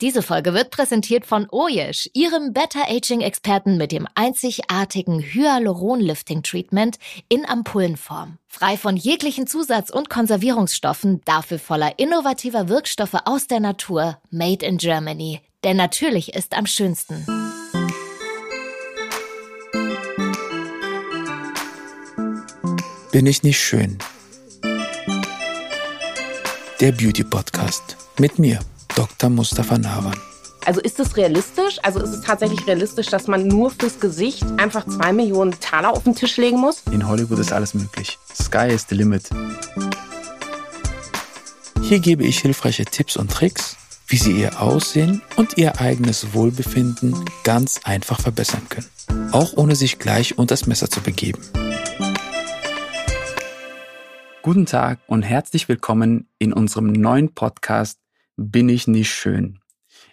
[0.00, 8.38] Diese Folge wird präsentiert von Oyesh, ihrem Better-Aging-Experten mit dem einzigartigen Hyaluron-Lifting-Treatment in Ampullenform.
[8.46, 14.78] Frei von jeglichen Zusatz- und Konservierungsstoffen, dafür voller innovativer Wirkstoffe aus der Natur, made in
[14.78, 15.40] Germany.
[15.64, 17.26] Denn natürlich ist am schönsten.
[23.10, 23.98] Bin ich nicht schön?
[26.80, 28.60] Der Beauty Podcast mit mir,
[28.98, 29.30] Dr.
[29.30, 30.16] Mustafa Nawan.
[30.66, 31.78] Also ist es realistisch?
[31.84, 36.02] Also ist es tatsächlich realistisch, dass man nur fürs Gesicht einfach zwei Millionen Taler auf
[36.02, 36.82] den Tisch legen muss?
[36.90, 38.18] In Hollywood ist alles möglich.
[38.34, 39.30] Sky is the limit.
[41.80, 43.76] Hier gebe ich hilfreiche Tipps und Tricks,
[44.08, 49.30] wie Sie Ihr Aussehen und Ihr eigenes Wohlbefinden ganz einfach verbessern können.
[49.30, 51.40] Auch ohne sich gleich unters Messer zu begeben.
[54.42, 58.00] Guten Tag und herzlich willkommen in unserem neuen Podcast
[58.38, 59.58] bin ich nicht schön.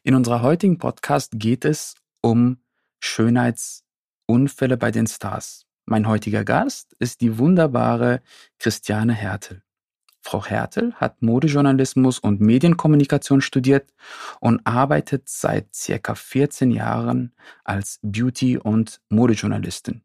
[0.04, 2.58] In unserer heutigen Podcast geht es um
[3.00, 5.68] Schönheitsunfälle bei den Stars.
[5.86, 8.24] Mein heutiger Gast ist die wunderbare
[8.58, 9.62] Christiane Hertel.
[10.22, 13.94] Frau Hertel hat Modejournalismus und Medienkommunikation studiert
[14.40, 17.32] und arbeitet seit circa 14 Jahren
[17.64, 20.02] als Beauty- und Modejournalistin.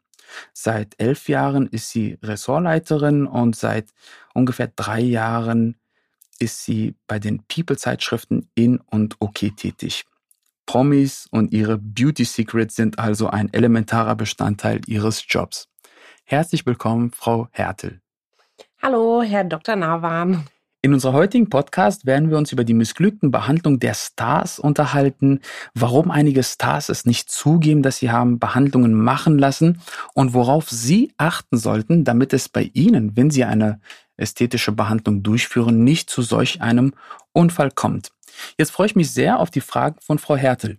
[0.53, 3.95] Seit elf Jahren ist sie Ressortleiterin und seit
[4.35, 5.80] ungefähr drei Jahren
[6.41, 10.05] ist sie bei den People-Zeitschriften in und okay tätig.
[10.67, 15.69] Promis und ihre Beauty Secrets sind also ein elementarer Bestandteil ihres Jobs.
[16.25, 18.01] Herzlich willkommen, Frau Hertel.
[18.83, 19.77] Hallo, Herr Dr.
[19.77, 20.47] Nawan.
[20.83, 25.41] In unserer heutigen Podcast werden wir uns über die missglückten Behandlungen der Stars unterhalten,
[25.75, 29.83] warum einige Stars es nicht zugeben, dass sie haben Behandlungen machen lassen
[30.15, 33.81] und worauf Sie achten sollten, damit es bei Ihnen, wenn Sie eine
[34.21, 36.93] ästhetische Behandlung durchführen, nicht zu solch einem
[37.33, 38.11] Unfall kommt.
[38.59, 40.79] Jetzt freue ich mich sehr auf die Fragen von Frau Hertel.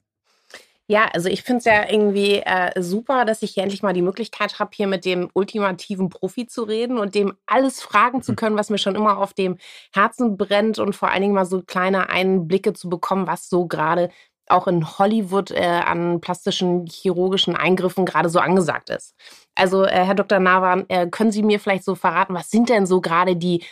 [0.91, 4.01] Ja, also ich finde es ja irgendwie äh, super, dass ich hier endlich mal die
[4.01, 8.35] Möglichkeit habe, hier mit dem ultimativen Profi zu reden und dem alles fragen zu mhm.
[8.35, 9.57] können, was mir schon immer auf dem
[9.93, 14.09] Herzen brennt und vor allen Dingen mal so kleine Einblicke zu bekommen, was so gerade
[14.51, 19.15] auch in Hollywood äh, an plastischen chirurgischen Eingriffen gerade so angesagt ist.
[19.55, 20.39] Also, äh, Herr Dr.
[20.39, 23.63] Nawan, äh, können Sie mir vielleicht so verraten, was sind denn so gerade die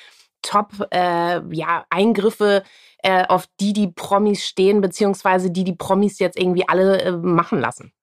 [0.42, 2.64] Top-Eingriffe,
[3.04, 7.02] äh, ja, äh, auf die die Promis stehen, beziehungsweise die die Promis jetzt irgendwie alle
[7.02, 7.94] äh, machen lassen?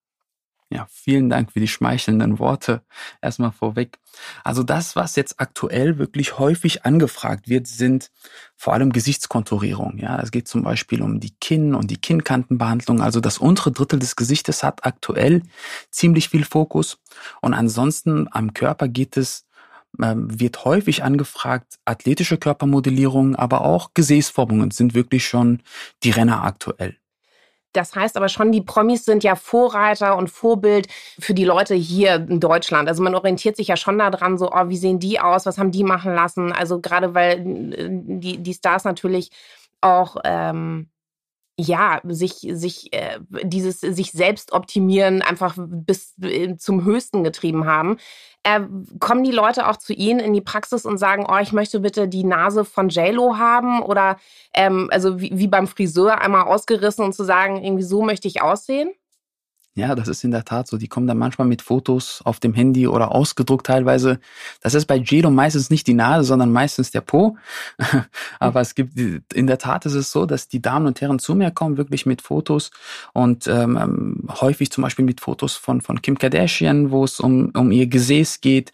[0.69, 2.82] Ja, vielen Dank für die schmeichelnden Worte.
[3.22, 4.00] Erstmal vorweg.
[4.43, 8.10] Also das, was jetzt aktuell wirklich häufig angefragt wird, sind
[8.56, 9.99] vor allem Gesichtskonturierung.
[9.99, 13.00] Ja, es geht zum Beispiel um die Kinn- und die Kinnkantenbehandlung.
[13.00, 15.43] Also das untere Drittel des Gesichtes hat aktuell
[15.91, 16.98] ziemlich viel Fokus.
[17.41, 19.47] Und ansonsten am Körper geht es
[20.03, 25.62] ähm, wird häufig angefragt, athletische Körpermodellierung, aber auch Gesäßformungen sind wirklich schon
[26.03, 26.97] die Renner aktuell.
[27.72, 30.88] Das heißt aber schon, die Promis sind ja Vorreiter und Vorbild
[31.19, 32.88] für die Leute hier in Deutschland.
[32.88, 35.72] Also man orientiert sich ja schon daran, so, oh, wie sehen die aus, was haben
[35.72, 36.53] die machen lassen?
[36.53, 39.31] Also gerade weil äh, die, die Stars natürlich
[39.81, 40.88] auch ähm,
[41.59, 47.97] ja, sich, sich, äh, dieses sich selbst optimieren einfach bis äh, zum Höchsten getrieben haben.
[48.43, 48.61] Äh,
[49.00, 52.09] kommen die Leute auch zu Ihnen in die Praxis und sagen, oh, ich möchte bitte
[52.09, 54.19] die Nase von JLo haben oder
[54.55, 58.43] ähm, also wie, wie beim Friseur einmal ausgerissen und zu sagen, irgendwie so möchte ich
[58.43, 58.93] aussehen?
[59.76, 60.78] Ja, das ist in der Tat so.
[60.78, 64.20] Die kommen dann manchmal mit Fotos auf dem Handy oder ausgedruckt teilweise.
[64.62, 67.37] Das ist bei Jelo meistens nicht die Nase, sondern meistens der Po.
[68.41, 68.98] Aber es gibt,
[69.34, 72.06] in der Tat ist es so, dass die Damen und Herren zu mir kommen, wirklich
[72.06, 72.70] mit Fotos
[73.12, 77.50] und ähm, ähm häufig zum Beispiel mit Fotos von, von Kim Kardashian, wo es um,
[77.54, 78.72] um ihr Gesäß geht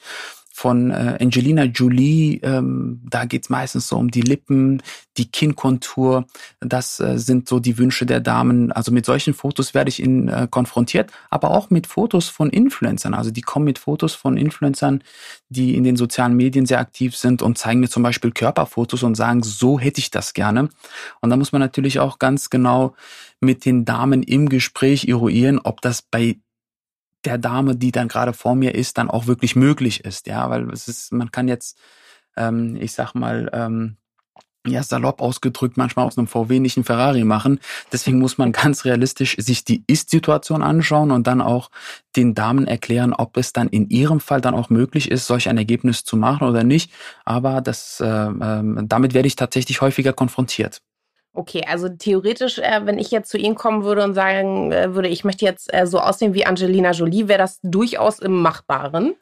[0.55, 4.83] von äh, Angelina Jolie, ähm, da geht's meistens so um die Lippen,
[5.17, 6.27] die Kinnkontur.
[6.61, 8.71] Das äh, sind so die Wünsche der Damen.
[8.71, 13.15] Also mit solchen Fotos werde ich in, äh, konfrontiert, aber auch mit Fotos von Influencern.
[13.15, 15.03] Also die kommen mit Fotos von Influencern,
[15.49, 19.15] die in den sozialen Medien sehr aktiv sind und zeigen mir zum Beispiel Körperfotos und
[19.15, 20.69] sagen, so hätte ich das gerne.
[21.23, 22.95] Und da muss man natürlich auch ganz genau
[23.41, 26.37] mit den Damen im Gespräch eruieren, ob das bei
[27.25, 30.27] der Dame, die dann gerade vor mir ist, dann auch wirklich möglich ist.
[30.27, 31.79] Ja, weil es ist, man kann jetzt,
[32.37, 33.97] ähm, ich sag mal, ähm,
[34.67, 37.59] ja, salopp ausgedrückt, manchmal aus einem VW nicht einen Ferrari machen.
[37.91, 41.71] Deswegen muss man ganz realistisch sich die Ist-Situation anschauen und dann auch
[42.17, 45.59] den Damen erklären, ob es dann in ihrem Fall dann auch möglich ist, solch ein
[45.59, 46.93] Ergebnis zu machen oder nicht.
[47.25, 50.81] Aber das, äh, äh, damit werde ich tatsächlich häufiger konfrontiert.
[51.35, 55.09] Okay, also theoretisch, äh, wenn ich jetzt zu Ihnen kommen würde und sagen äh, würde,
[55.09, 59.15] ich möchte jetzt äh, so aussehen wie Angelina Jolie, wäre das durchaus im Machbaren?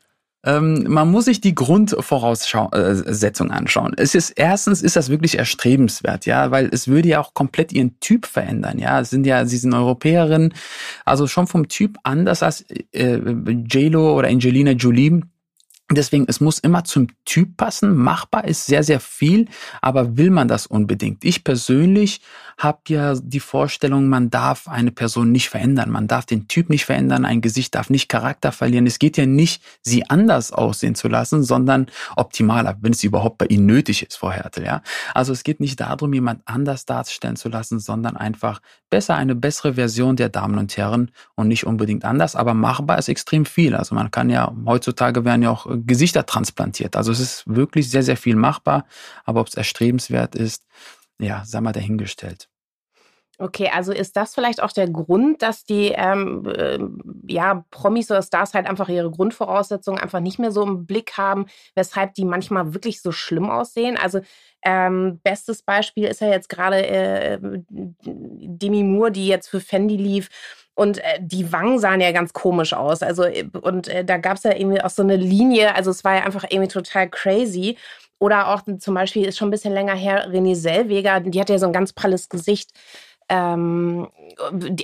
[0.43, 3.93] Ähm, man muss sich die Grundvoraussetzung anschauen.
[3.99, 8.01] Es ist erstens ist das wirklich erstrebenswert, ja, weil es würde ja auch komplett ihren
[8.01, 9.01] Typ verändern, ja.
[9.01, 10.55] Es sind ja, sie sind Europäerinnen,
[11.05, 15.21] also schon vom Typ anders als äh, J-Lo oder Angelina Jolie
[15.93, 17.97] Deswegen, es muss immer zum Typ passen.
[17.97, 19.49] Machbar ist sehr, sehr viel,
[19.83, 21.25] aber will man das unbedingt?
[21.25, 22.21] Ich persönlich
[22.59, 25.91] habe ja die Vorstellung, man darf eine Person nicht verändern.
[25.91, 27.25] Man darf den Typ nicht verändern.
[27.25, 28.87] Ein Gesicht darf nicht Charakter verlieren.
[28.87, 33.47] Es geht ja nicht, sie anders aussehen zu lassen, sondern optimaler, wenn es überhaupt bei
[33.47, 34.83] ihnen nötig ist, Frau Hertel, ja.
[35.15, 38.61] Also es geht nicht darum, jemand anders darstellen zu lassen, sondern einfach
[38.91, 42.37] besser eine bessere Version der Damen und Herren und nicht unbedingt anders.
[42.37, 43.75] Aber machbar ist extrem viel.
[43.75, 46.97] Also man kann ja, heutzutage werden ja auch Gesichter transplantiert.
[46.97, 48.87] Also es ist wirklich sehr, sehr viel machbar.
[49.25, 50.67] Aber ob es erstrebenswert ist,
[51.19, 52.49] ja, sei mal dahingestellt.
[53.41, 56.79] Okay, also ist das vielleicht auch der Grund, dass die ähm, äh,
[57.27, 61.47] ja, Promis oder Stars halt einfach ihre Grundvoraussetzungen einfach nicht mehr so im Blick haben,
[61.75, 63.97] weshalb die manchmal wirklich so schlimm aussehen?
[63.97, 64.21] Also
[64.63, 70.29] ähm, bestes Beispiel ist ja jetzt gerade äh, Demi Moore, die jetzt für Fendi lief.
[70.81, 73.03] Und äh, die Wangen sahen ja ganz komisch aus.
[73.03, 75.75] Also, äh, und äh, da gab es ja irgendwie auch so eine Linie.
[75.75, 77.77] Also, es war ja einfach irgendwie total crazy.
[78.19, 81.59] Oder auch zum Beispiel ist schon ein bisschen länger her, René Selweger, die hat ja
[81.59, 82.71] so ein ganz pralles Gesicht
[83.29, 84.09] ähm,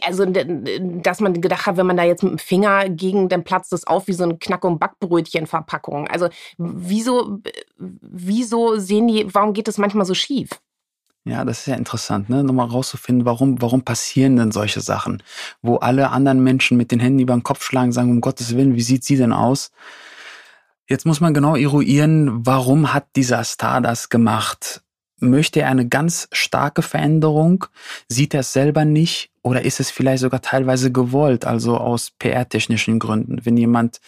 [0.03, 3.73] also dass man gedacht hat, wenn man da jetzt mit dem Finger gegen, dann platzt
[3.73, 6.09] das auf wie so ein Knack- und Backbrötchen-Verpackung.
[6.09, 7.41] Also wieso,
[7.79, 10.51] wieso sehen die, warum geht das manchmal so schief?
[11.26, 12.44] Ja, das ist ja interessant, ne?
[12.44, 15.25] Nochmal rauszufinden, warum, warum passieren denn solche Sachen,
[15.61, 18.76] wo alle anderen Menschen mit den Händen über den Kopf schlagen, sagen, um Gottes Willen,
[18.76, 19.73] wie sieht sie denn aus?
[20.88, 24.82] Jetzt muss man genau eruieren, warum hat dieser Star das gemacht?
[25.19, 27.64] Möchte er eine ganz starke Veränderung?
[28.08, 29.31] Sieht er es selber nicht?
[29.43, 33.40] Oder ist es vielleicht sogar teilweise gewollt, also aus PR-technischen Gründen?
[33.44, 34.00] Wenn jemand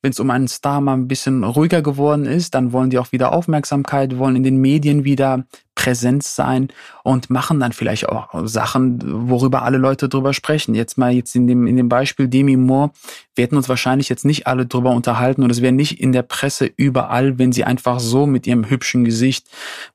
[0.00, 3.10] wenn es um einen Star mal ein bisschen ruhiger geworden ist, dann wollen die auch
[3.10, 5.44] wieder Aufmerksamkeit, wollen in den Medien wieder
[5.88, 6.68] Präsenz sein
[7.02, 9.00] und machen dann vielleicht auch Sachen,
[9.30, 10.74] worüber alle Leute drüber sprechen.
[10.74, 12.90] Jetzt mal jetzt in dem, in dem Beispiel Demi Moore,
[13.34, 16.24] wir hätten uns wahrscheinlich jetzt nicht alle drüber unterhalten und es wäre nicht in der
[16.24, 19.46] Presse überall, wenn sie einfach so mit ihrem hübschen Gesicht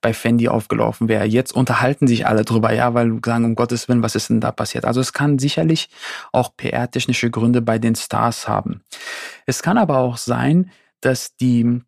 [0.01, 1.25] bei Fendi aufgelaufen wäre.
[1.25, 4.51] Jetzt unterhalten sich alle drüber, ja, weil sagen, um Gottes Willen, was ist denn da
[4.51, 4.86] passiert?
[4.86, 5.89] Also es kann sicherlich
[6.31, 8.81] auch PR-technische Gründe bei den Stars haben.
[9.46, 11.84] Es kann aber auch sein, dass die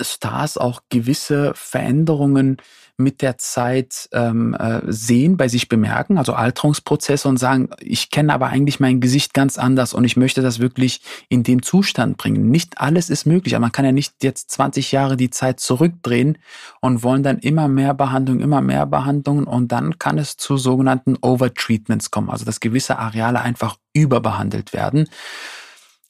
[0.00, 2.58] Stars auch gewisse Veränderungen
[2.98, 8.32] mit der Zeit ähm, äh, sehen, bei sich bemerken, also Alterungsprozesse und sagen, ich kenne
[8.32, 12.50] aber eigentlich mein Gesicht ganz anders und ich möchte das wirklich in dem Zustand bringen.
[12.50, 16.38] Nicht alles ist möglich, aber man kann ja nicht jetzt 20 Jahre die Zeit zurückdrehen
[16.80, 21.16] und wollen dann immer mehr Behandlung, immer mehr Behandlungen und dann kann es zu sogenannten
[21.20, 25.08] Overtreatments kommen, also dass gewisse Areale einfach überbehandelt werden.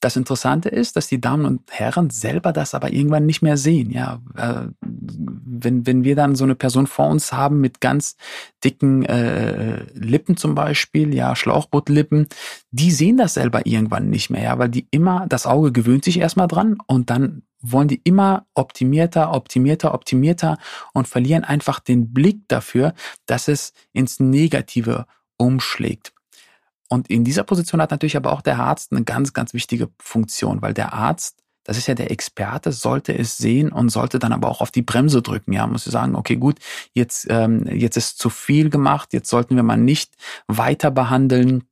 [0.07, 3.91] Das Interessante ist, dass die Damen und Herren selber das aber irgendwann nicht mehr sehen.
[3.91, 8.15] Ja, äh, wenn, wenn wir dann so eine Person vor uns haben mit ganz
[8.63, 12.29] dicken äh, Lippen zum Beispiel, ja, Schlauchbootlippen,
[12.71, 16.21] die sehen das selber irgendwann nicht mehr, ja, weil die immer, das Auge gewöhnt sich
[16.21, 20.57] erstmal dran und dann wollen die immer optimierter, optimierter, optimierter
[20.93, 22.95] und verlieren einfach den Blick dafür,
[23.27, 25.07] dass es ins Negative
[25.37, 26.13] umschlägt.
[26.89, 30.63] Und in dieser Position hat natürlich aber auch der Arzt eine ganz, ganz wichtige Funktion,
[30.63, 34.49] weil der Arzt, das ist ja der Experte, sollte es sehen und sollte dann aber
[34.49, 35.53] auch auf die Bremse drücken.
[35.53, 36.59] Ja, muss sagen, okay, gut,
[36.93, 40.15] jetzt, ähm, jetzt ist zu viel gemacht, jetzt sollten wir mal nicht
[40.47, 41.65] weiter behandeln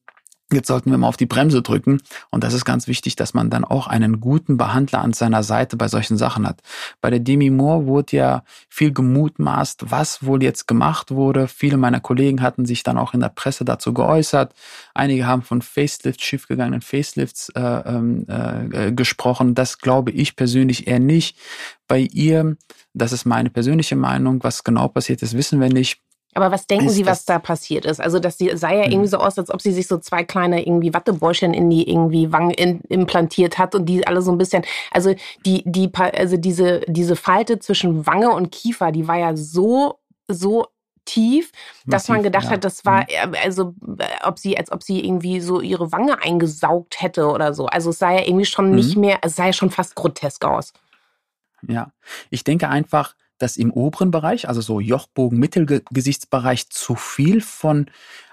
[0.54, 2.00] Jetzt sollten wir mal auf die Bremse drücken.
[2.30, 5.76] Und das ist ganz wichtig, dass man dann auch einen guten Behandler an seiner Seite
[5.76, 6.60] bei solchen Sachen hat.
[7.00, 11.48] Bei der Demi Moore wurde ja viel gemutmaßt, was wohl jetzt gemacht wurde.
[11.48, 14.54] Viele meiner Kollegen hatten sich dann auch in der Presse dazu geäußert.
[14.94, 19.54] Einige haben von Facelift, schiefgegangenen Facelifts äh, ähm, äh, gesprochen.
[19.54, 21.36] Das glaube ich persönlich eher nicht.
[21.86, 22.56] Bei ihr,
[22.94, 26.03] das ist meine persönliche Meinung, was genau passiert ist, wissen wir nicht.
[26.34, 28.00] Aber was denken ist Sie, was da passiert ist?
[28.00, 29.06] Also, das sah ja irgendwie hm.
[29.06, 32.50] so aus, als ob sie sich so zwei kleine irgendwie Wattebäuschen in die irgendwie Wangen
[32.50, 35.14] in, implantiert hat und die alle so ein bisschen, also
[35.46, 40.66] die, die, also diese, diese Falte zwischen Wange und Kiefer, die war ja so, so
[41.04, 41.52] tief,
[41.86, 42.50] dass man gedacht ja.
[42.52, 43.34] hat, das war, hm.
[43.42, 47.66] also, äh, ob sie, als ob sie irgendwie so ihre Wange eingesaugt hätte oder so.
[47.66, 48.74] Also, es sah ja irgendwie schon mhm.
[48.74, 50.72] nicht mehr, es sah ja schon fast grotesk aus.
[51.68, 51.92] Ja,
[52.30, 57.86] ich denke einfach, dass im oberen Bereich, also so Jochbogen, Mittelgesichtsbereich, zu viel von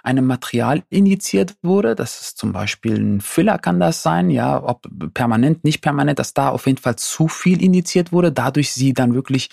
[0.03, 1.95] einem Material injiziert wurde.
[1.95, 6.33] Das ist zum Beispiel ein Filler kann das sein, ja, ob permanent, nicht permanent, dass
[6.33, 9.49] da auf jeden Fall zu viel injiziert wurde, dadurch sie dann wirklich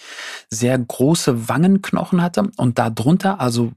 [0.49, 3.73] sehr große Wangenknochen hatte und darunter, also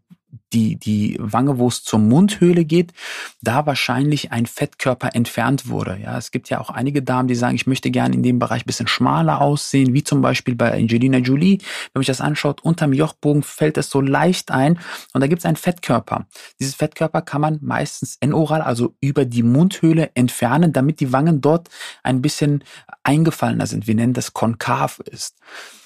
[0.53, 2.93] die, die Wange, wo es zur Mundhöhle geht,
[3.41, 6.00] da wahrscheinlich ein Fettkörper entfernt wurde.
[6.01, 8.65] Ja, es gibt ja auch einige Damen, die sagen, ich möchte gerne in dem Bereich
[8.65, 11.57] bisschen schmaler aussehen, wie zum Beispiel bei Angelina Jolie.
[11.59, 14.79] Wenn man sich das anschaut, unterm Jochbogen fällt es so leicht ein
[15.13, 16.25] und da gibt es einen Fettkörper.
[16.59, 21.69] Dieses Fettkörper kann man meistens enoral, also über die Mundhöhle entfernen, damit die Wangen dort
[22.03, 22.63] ein bisschen
[23.03, 23.88] eingefallener sind.
[23.88, 25.38] Wir nennen das konkav ist.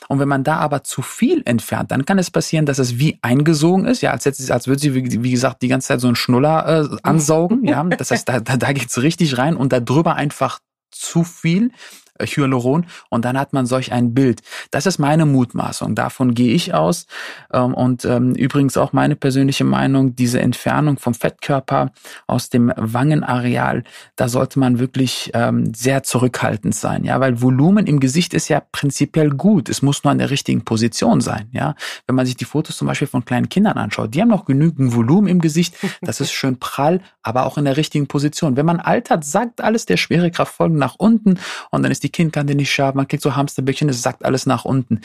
[0.07, 3.17] Und wenn man da aber zu viel entfernt, dann kann es passieren, dass es wie
[3.21, 6.07] eingesogen ist, ja, als, hätte, als würde sie, wie, wie gesagt, die ganze Zeit so
[6.07, 7.83] einen Schnuller äh, ansaugen, ja.
[7.83, 10.59] Das heißt, da, da, da geht's richtig rein und da drüber einfach
[10.91, 11.71] zu viel
[12.19, 14.41] Hyaluron und dann hat man solch ein Bild.
[14.71, 15.95] Das ist meine Mutmaßung.
[15.95, 17.07] Davon gehe ich aus.
[17.53, 21.91] Ähm, und ähm, übrigens auch meine persönliche Meinung, diese Entfernung vom Fettkörper
[22.27, 23.83] aus dem Wangenareal,
[24.15, 27.03] da sollte man wirklich ähm, sehr zurückhaltend sein.
[27.03, 29.69] Ja, weil Volumen im Gesicht ist ja prinzipiell gut.
[29.69, 31.49] Es muss nur an der richtigen Position sein.
[31.51, 31.75] Ja,
[32.07, 34.95] wenn man sich die Fotos zum Beispiel von kleinen Kindern anschaut, die haben noch genügend
[34.95, 35.75] Volumen im Gesicht.
[36.01, 38.55] Das ist schön prall, aber auch in der richtigen Position.
[38.55, 41.37] Wenn man altert, sagt alles der Schwerekraft nach unten
[41.71, 44.63] und dann ist die Kindkante nicht scharf, man kriegt so Hamsterbäckchen, es sackt alles nach
[44.65, 45.01] unten.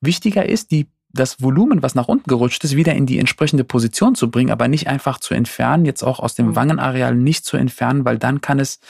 [0.00, 4.14] Wichtiger ist, die das Volumen, was nach unten gerutscht ist, wieder in die entsprechende Position
[4.16, 6.56] zu bringen, aber nicht einfach zu entfernen, jetzt auch aus dem mhm.
[6.56, 8.80] Wangenareal nicht zu entfernen, weil dann kann es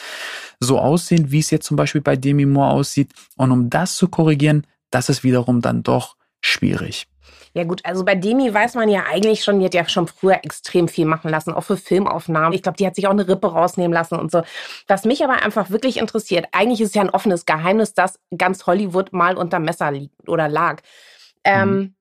[0.59, 3.13] so aussehen, wie es jetzt zum Beispiel bei Demi Moore aussieht.
[3.37, 7.07] Und um das zu korrigieren, das ist wiederum dann doch schwierig.
[7.57, 10.41] Ja gut, also bei Demi weiß man ja eigentlich schon, die hat ja schon früher
[10.43, 12.53] extrem viel machen lassen, auch für Filmaufnahmen.
[12.53, 14.43] Ich glaube, die hat sich auch eine Rippe rausnehmen lassen und so.
[14.89, 18.67] Was mich aber einfach wirklich interessiert, eigentlich ist es ja ein offenes Geheimnis, dass ganz
[18.67, 20.83] Hollywood mal unter Messer liegt oder lag.
[21.45, 21.95] Ähm,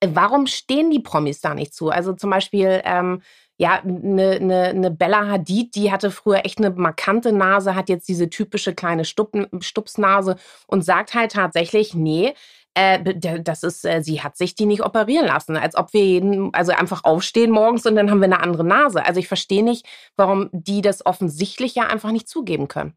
[0.00, 0.14] mhm.
[0.14, 1.90] Warum stehen die Promis da nicht zu?
[1.90, 3.20] Also zum Beispiel, ähm,
[3.58, 8.08] ja, eine, eine, eine Bella Hadid, die hatte früher echt eine markante Nase, hat jetzt
[8.08, 12.34] diese typische kleine Stup Stupsnase und sagt halt tatsächlich, nee,
[12.74, 16.54] äh, das ist, äh, sie hat sich die nicht operieren lassen, als ob wir jeden,
[16.54, 19.04] also einfach aufstehen morgens und dann haben wir eine andere Nase.
[19.04, 22.94] Also ich verstehe nicht, warum die das offensichtlich ja einfach nicht zugeben können.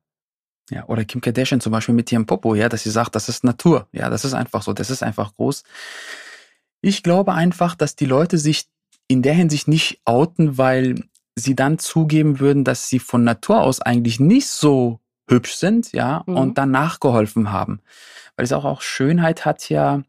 [0.70, 3.44] Ja, oder Kim Kardashian zum Beispiel mit ihrem Popo, ja, dass sie sagt, das ist
[3.44, 3.88] Natur.
[3.92, 5.64] Ja, das ist einfach so, das ist einfach groß.
[6.82, 8.68] Ich glaube einfach, dass die Leute sich
[9.08, 11.04] in der Hinsicht nicht outen, weil
[11.36, 16.24] sie dann zugeben würden, dass sie von Natur aus eigentlich nicht so hübsch sind, ja,
[16.26, 16.38] mhm.
[16.38, 17.82] und dann nachgeholfen haben
[18.42, 20.02] weil es auch, auch Schönheit hat ja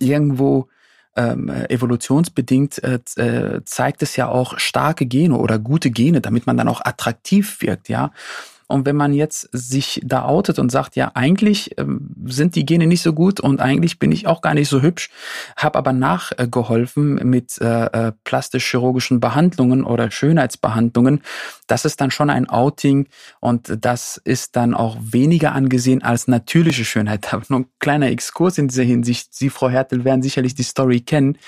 [0.00, 0.66] irgendwo
[1.14, 6.56] ähm, evolutionsbedingt äh, äh, zeigt es ja auch starke Gene oder gute Gene, damit man
[6.56, 8.10] dann auch attraktiv wirkt, ja.
[8.74, 12.88] Und wenn man jetzt sich da outet und sagt, ja, eigentlich ähm, sind die Gene
[12.88, 15.10] nicht so gut und eigentlich bin ich auch gar nicht so hübsch,
[15.56, 21.22] habe aber nachgeholfen mit äh, äh, plastisch-chirurgischen Behandlungen oder Schönheitsbehandlungen,
[21.68, 23.06] das ist dann schon ein Outing
[23.38, 27.32] und das ist dann auch weniger angesehen als natürliche Schönheit.
[27.32, 29.32] Aber nur ein kleiner Exkurs in dieser Hinsicht.
[29.32, 31.38] Sie, Frau Hertel, werden sicherlich die Story kennen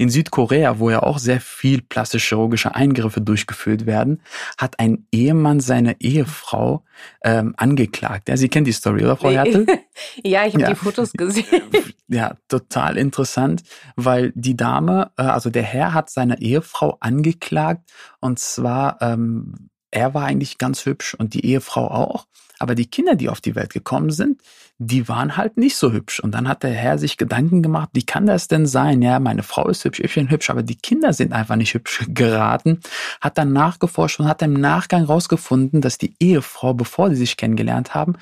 [0.00, 4.22] in Südkorea, wo ja auch sehr viel plastisch-chirurgische Eingriffe durchgeführt werden,
[4.56, 6.84] hat ein Ehemann seine Ehefrau
[7.22, 8.30] ähm, angeklagt.
[8.30, 9.28] Ja, Sie kennen die Story, oder Frau.
[9.30, 9.66] Hertel?
[10.24, 10.70] ja, ich habe ja.
[10.70, 11.44] die Fotos gesehen.
[12.12, 13.62] Ja, total interessant,
[13.94, 17.88] weil die Dame, äh, also der Herr hat seine Ehefrau angeklagt
[18.18, 22.26] und zwar, ähm, er war eigentlich ganz hübsch und die Ehefrau auch.
[22.58, 24.42] Aber die Kinder, die auf die Welt gekommen sind,
[24.82, 26.20] die waren halt nicht so hübsch.
[26.20, 29.00] Und dann hat der Herr sich Gedanken gemacht, wie kann das denn sein?
[29.02, 32.04] Ja, meine Frau ist hübsch, ich bin hübsch, aber die Kinder sind einfach nicht hübsch
[32.08, 32.80] geraten.
[33.20, 37.94] Hat dann nachgeforscht und hat im Nachgang rausgefunden, dass die Ehefrau, bevor sie sich kennengelernt
[37.94, 38.16] haben,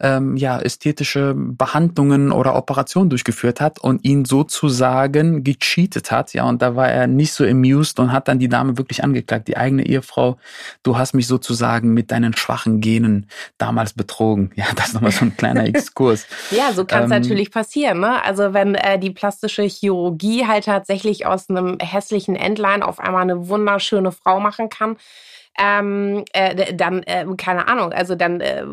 [0.00, 6.32] ähm, ja, ästhetische Behandlungen oder Operationen durchgeführt hat und ihn sozusagen gecheatet hat.
[6.32, 9.48] Ja, und da war er nicht so amused und hat dann die Dame wirklich angeklagt,
[9.48, 10.38] die eigene Ehefrau,
[10.82, 13.26] du hast mich sozusagen mit deinen schwachen Genen
[13.58, 14.50] damals damals betrogen.
[14.54, 16.03] Ja, das ist nochmal so ein kleiner Exkurs.
[16.50, 18.00] Ja, so kann es ähm, natürlich passieren.
[18.00, 18.22] Ne?
[18.24, 23.48] Also wenn äh, die plastische Chirurgie halt tatsächlich aus einem hässlichen Endline auf einmal eine
[23.48, 24.96] wunderschöne Frau machen kann,
[25.58, 28.64] ähm, äh, dann, äh, keine Ahnung, also dann, äh,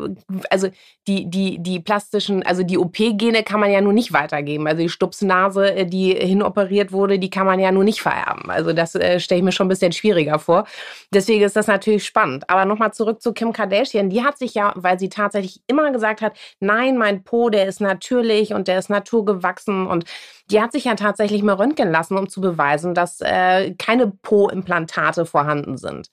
[0.50, 0.68] also
[1.06, 4.66] die, die, die plastischen, also die OP-Gene kann man ja nur nicht weitergeben.
[4.66, 8.50] Also die Stupsnase, äh, die hinoperiert wurde, die kann man ja nur nicht vererben.
[8.50, 10.64] Also das äh, stelle ich mir schon ein bisschen schwieriger vor.
[11.12, 12.48] Deswegen ist das natürlich spannend.
[12.48, 14.10] Aber nochmal zurück zu Kim Kardashian.
[14.10, 17.80] Die hat sich ja, weil sie tatsächlich immer gesagt hat, nein, mein Po, der ist
[17.80, 20.04] natürlich und der ist naturgewachsen und
[20.50, 25.26] die hat sich ja tatsächlich mal röntgen lassen, um zu beweisen, dass äh, keine Po-Implantate
[25.26, 26.10] vorhanden sind.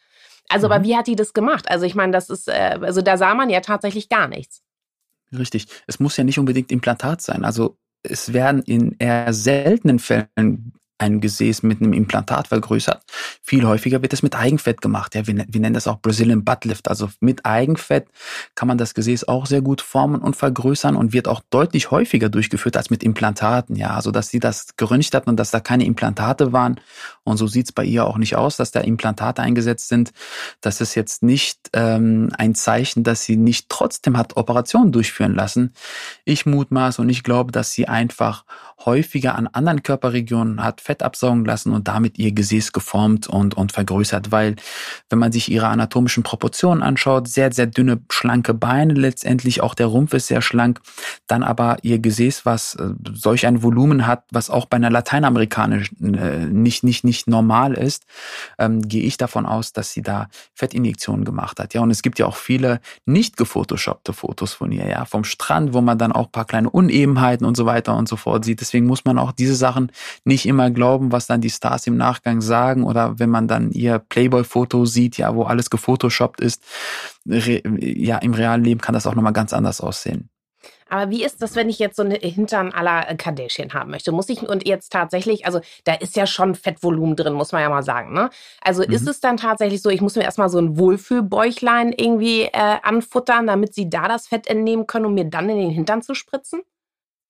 [0.49, 0.73] Also, mhm.
[0.73, 1.69] aber wie hat die das gemacht?
[1.69, 4.61] Also, ich meine, das ist, äh, also da sah man ja tatsächlich gar nichts.
[5.37, 5.67] Richtig.
[5.87, 7.45] Es muss ja nicht unbedingt Implantat sein.
[7.45, 13.01] Also es werden in eher seltenen Fällen ein Gesäß mit einem Implantat vergrößert.
[13.41, 15.15] Viel häufiger wird es mit Eigenfett gemacht.
[15.15, 16.89] Ja, wir, wir nennen das auch Brazilian Butt Lift.
[16.89, 18.07] Also mit Eigenfett
[18.55, 22.27] kann man das Gesäß auch sehr gut formen und vergrößern und wird auch deutlich häufiger
[22.27, 23.77] durchgeführt als mit Implantaten.
[23.77, 26.81] Ja, also dass sie das geröntgt hatten und dass da keine Implantate waren
[27.29, 30.11] Und so sieht's bei ihr auch nicht aus, dass da Implantate eingesetzt sind.
[30.61, 35.73] Das ist jetzt nicht ähm, ein Zeichen, dass sie nicht trotzdem hat Operationen durchführen lassen.
[36.25, 38.45] Ich mutmaße und ich glaube, dass sie einfach
[38.85, 43.71] häufiger an anderen Körperregionen hat Fett absaugen lassen und damit ihr Gesäß geformt und, und
[43.71, 44.31] vergrößert.
[44.31, 44.55] Weil
[45.09, 49.87] wenn man sich ihre anatomischen Proportionen anschaut, sehr, sehr dünne, schlanke Beine letztendlich, auch der
[49.87, 50.79] Rumpf ist sehr schlank,
[51.27, 56.13] dann aber ihr Gesäß, was äh, solch ein Volumen hat, was auch bei einer lateinamerikanischen
[56.15, 58.05] äh, nicht, nicht, nicht normal ist,
[58.57, 61.73] ähm, gehe ich davon aus, dass sie da Fettinjektionen gemacht hat.
[61.73, 65.73] Ja, und es gibt ja auch viele nicht gefotoshoppte Fotos von ihr, ja, vom Strand,
[65.73, 68.61] wo man dann auch paar kleine Unebenheiten und so weiter und so fort sieht.
[68.61, 69.91] Deswegen muss man auch diese Sachen
[70.23, 73.99] nicht immer glauben, was dann die Stars im Nachgang sagen oder wenn man dann ihr
[73.99, 76.63] Playboy-Foto sieht, ja, wo alles gefotoshoppt ist.
[77.25, 80.29] Ja, im realen Leben kann das auch nochmal ganz anders aussehen.
[80.89, 84.11] Aber wie ist das, wenn ich jetzt so eine Hintern aller Kardashian haben möchte?
[84.11, 87.69] Muss ich und jetzt tatsächlich, also da ist ja schon Fettvolumen drin, muss man ja
[87.69, 88.13] mal sagen.
[88.13, 88.29] Ne?
[88.61, 88.91] Also mhm.
[88.91, 93.47] ist es dann tatsächlich so, ich muss mir erstmal so ein Wohlfühlbäuchlein irgendwie äh, anfuttern,
[93.47, 96.61] damit sie da das Fett entnehmen können, um mir dann in den Hintern zu spritzen?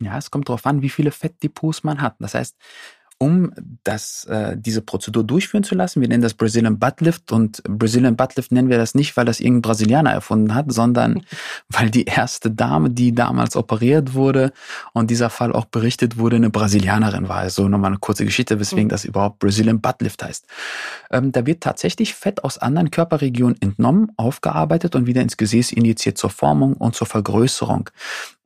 [0.02, 2.16] Ja, es kommt darauf an, wie viele Fettdepots man hat.
[2.20, 2.56] Das heißt,
[3.22, 3.52] um
[3.84, 6.00] das, äh, diese Prozedur durchführen zu lassen.
[6.00, 9.26] Wir nennen das Brazilian Butt Lift und Brazilian Butt Lift nennen wir das nicht, weil
[9.26, 11.24] das irgendein Brasilianer erfunden hat, sondern
[11.70, 14.54] weil die erste Dame, die damals operiert wurde
[14.94, 17.40] und dieser Fall auch berichtet wurde, eine Brasilianerin war.
[17.40, 18.90] Also nochmal eine kurze Geschichte, weswegen mhm.
[18.90, 20.48] das überhaupt Brazilian Butt Lift heißt.
[21.12, 26.18] Ähm, da wird tatsächlich Fett aus anderen Körperregionen entnommen, aufgearbeitet und wieder ins Gesäß injiziert
[26.18, 27.90] zur Formung und zur Vergrößerung.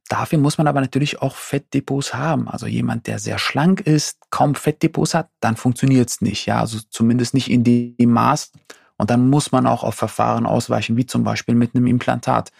[0.09, 2.47] Dafür muss man aber natürlich auch Fettdepots haben.
[2.47, 6.45] Also jemand, der sehr schlank ist, kaum Fettdepots hat, dann funktioniert es nicht.
[6.45, 8.51] Ja, also zumindest nicht in dem Maß,
[8.97, 12.51] und dann muss man auch auf Verfahren ausweichen, wie zum Beispiel mit einem Implantat.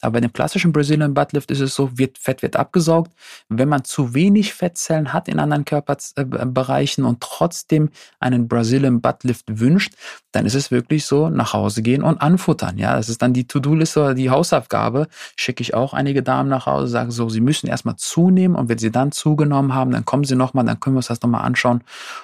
[0.00, 3.12] Aber bei dem klassischen Brazilian Butt Lift ist es so, wird, Fett wird abgesaugt.
[3.48, 9.60] Wenn man zu wenig Fettzellen hat in anderen Körperbereichen und trotzdem einen Brazilian Butt Lift
[9.60, 9.94] wünscht,
[10.32, 12.78] dann ist es wirklich so, nach Hause gehen und anfuttern.
[12.78, 15.06] Ja, das ist dann die To-Do-Liste oder die Hausaufgabe.
[15.36, 18.78] Schicke ich auch einige Damen nach Hause, sage so, sie müssen erstmal zunehmen und wenn
[18.78, 21.82] sie dann zugenommen haben, dann kommen sie nochmal, dann können wir uns das nochmal anschauen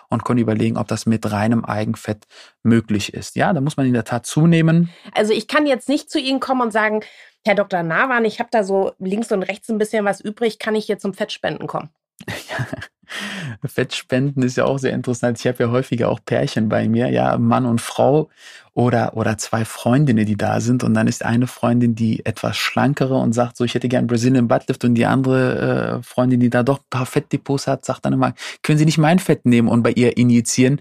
[0.09, 2.27] und können überlegen, ob das mit reinem Eigenfett
[2.63, 3.37] möglich ist.
[3.37, 4.91] Ja, da muss man in der Tat zunehmen.
[5.15, 7.01] Also ich kann jetzt nicht zu Ihnen kommen und sagen,
[7.45, 7.83] Herr Dr.
[7.83, 10.99] Nawan, ich habe da so links und rechts ein bisschen was übrig, kann ich hier
[10.99, 11.91] zum Fettspenden kommen?
[12.29, 12.67] Ja.
[13.65, 15.39] Fettspenden ist ja auch sehr interessant.
[15.39, 18.29] Ich habe ja häufiger auch Pärchen bei mir, ja, Mann und Frau
[18.73, 20.85] oder, oder zwei Freundinnen, die da sind.
[20.85, 24.49] Und dann ist eine Freundin die etwas schlankere und sagt so, ich hätte gern Brazilian
[24.49, 24.85] Buttlift.
[24.85, 28.35] Und die andere äh, Freundin, die da doch ein paar Fettdepots hat, sagt dann immer,
[28.63, 30.81] können Sie nicht mein Fett nehmen und bei ihr injizieren?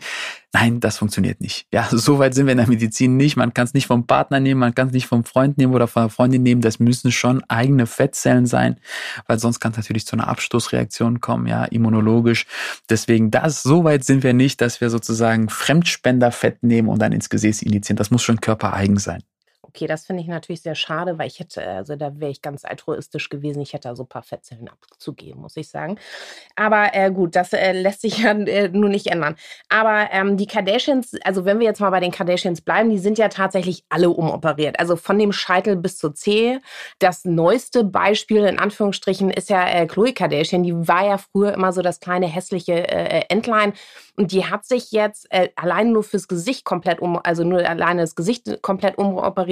[0.52, 1.68] Nein, das funktioniert nicht.
[1.72, 3.36] Ja, so weit sind wir in der Medizin nicht.
[3.36, 5.88] Man kann es nicht vom Partner nehmen, man kann es nicht vom Freund nehmen oder
[5.88, 6.62] von der Freundin nehmen.
[6.62, 8.80] Das müssen schon eigene Fettzellen sein,
[9.28, 12.46] weil sonst kann es natürlich zu einer Abstoßreaktion kommen, ja, immunologisch.
[12.90, 17.30] Deswegen, das, so weit sind wir nicht, dass wir sozusagen Fremdspenderfett nehmen und dann ins
[17.30, 17.98] Gesäß kommunizieren.
[17.98, 19.24] Das muss schon körpereigen sein.
[19.70, 22.66] Okay, das finde ich natürlich sehr schade, weil ich hätte, also da wäre ich ganz
[22.66, 23.62] altruistisch gewesen.
[23.62, 26.00] Ich hätte da so ein paar Fettzellen abzugeben, muss ich sagen.
[26.56, 29.36] Aber äh, gut, das äh, lässt sich ja äh, nur nicht ändern.
[29.70, 33.20] Aber ähm, die Kardashians, also wenn wir jetzt mal bei den Kardashians bleiben, die sind
[33.20, 34.80] ja tatsächlich alle umoperiert.
[34.80, 36.62] Also von dem Scheitel bis zur Zehe.
[36.98, 40.64] Das neueste Beispiel in Anführungsstrichen ist ja äh, Chloe Kardashian.
[40.64, 43.74] Die war ja früher immer so das kleine hässliche äh, Entlein.
[44.16, 48.02] Und die hat sich jetzt äh, allein nur fürs Gesicht komplett um, also nur alleine
[48.02, 48.98] das Gesicht komplett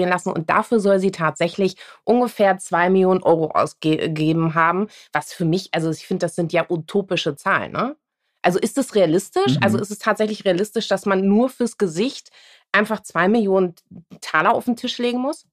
[0.08, 0.32] umoperieren lassen.
[0.32, 4.88] Und dafür soll sie tatsächlich ungefähr zwei Millionen Euro ausgegeben haben.
[5.14, 7.96] Was für mich, also ich finde, das sind ja utopische Zahlen, ne?
[8.44, 9.56] Also ist das realistisch?
[9.56, 9.64] Mhm.
[9.64, 12.30] Also ist es tatsächlich realistisch, dass man nur fürs Gesicht
[12.72, 13.76] einfach zwei Millionen
[14.22, 15.46] Taler auf den Tisch legen muss?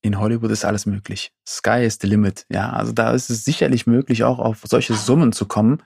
[0.00, 1.32] in Hollywood ist alles möglich.
[1.46, 2.46] Sky is the limit.
[2.48, 5.82] Ja, also da ist es sicherlich möglich, auch auf solche Summen zu kommen.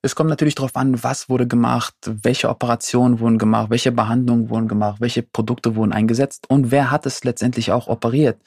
[0.00, 4.68] Es kommt natürlich darauf an, was wurde gemacht, welche Operationen wurden gemacht, welche Behandlungen wurden
[4.68, 8.40] gemacht, welche Produkte wurden eingesetzt und wer hat es letztendlich auch operiert.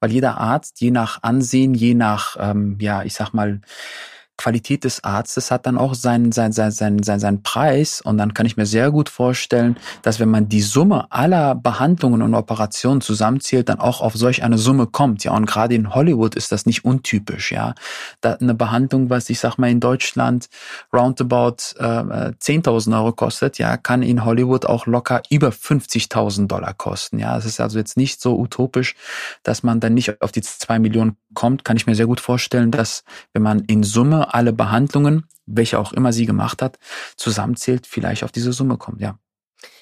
[0.00, 3.60] Weil jeder Arzt, je nach Ansehen, je nach, ähm, ja, ich sag mal,
[4.36, 8.00] Qualität des Arztes hat dann auch seinen, seinen, seinen, seinen, seinen, seinen Preis.
[8.00, 12.22] Und dann kann ich mir sehr gut vorstellen, dass wenn man die Summe aller Behandlungen
[12.22, 15.24] und Operationen zusammenzählt, dann auch auf solch eine Summe kommt.
[15.24, 17.52] Ja, und gerade in Hollywood ist das nicht untypisch.
[17.52, 17.74] Ja,
[18.20, 20.48] da eine Behandlung, was ich sag mal in Deutschland
[20.92, 27.18] roundabout äh, 10.000 Euro kostet, ja, kann in Hollywood auch locker über 50.000 Dollar kosten.
[27.18, 28.96] Ja, es ist also jetzt nicht so utopisch,
[29.42, 31.64] dass man dann nicht auf die zwei Millionen kommt.
[31.64, 35.92] Kann ich mir sehr gut vorstellen, dass wenn man in Summe alle Behandlungen, welche auch
[35.92, 36.78] immer sie gemacht hat,
[37.16, 39.18] zusammenzählt, vielleicht auf diese Summe kommt, ja.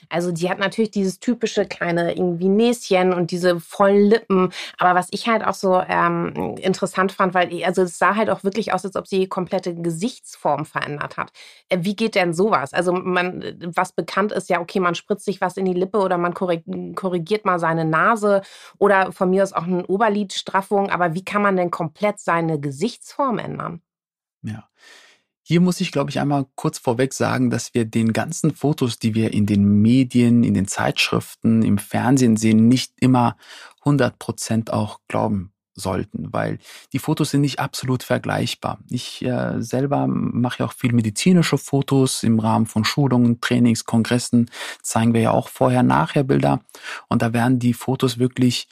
[0.09, 4.53] Also die hat natürlich dieses typische kleine irgendwie Näschen und diese vollen Lippen.
[4.79, 8.45] Aber was ich halt auch so ähm, interessant fand, weil also es sah halt auch
[8.45, 11.33] wirklich aus, als ob sie die komplette Gesichtsform verändert hat.
[11.69, 12.73] Äh, wie geht denn sowas?
[12.73, 16.19] Also man, was bekannt ist, ja, okay, man spritzt sich was in die Lippe oder
[16.19, 18.43] man korrigiert mal seine Nase
[18.79, 20.91] oder von mir aus auch eine Oberlidstraffung.
[20.91, 23.83] Aber wie kann man denn komplett seine Gesichtsform ändern?
[24.45, 24.69] Ja.
[25.47, 29.15] Hier muss ich, glaube ich, einmal kurz vorweg sagen, dass wir den ganzen Fotos, die
[29.15, 33.37] wir in den Medien, in den Zeitschriften, im Fernsehen sehen, nicht immer
[33.81, 36.59] 100 Prozent auch glauben sollten, weil
[36.93, 38.79] die Fotos sind nicht absolut vergleichbar.
[38.89, 44.51] Ich äh, selber mache ja auch viel medizinische Fotos im Rahmen von Schulungen, Trainings, Kongressen,
[44.83, 46.61] zeigen wir ja auch vorher-nachher Bilder
[47.09, 48.69] und da werden die Fotos wirklich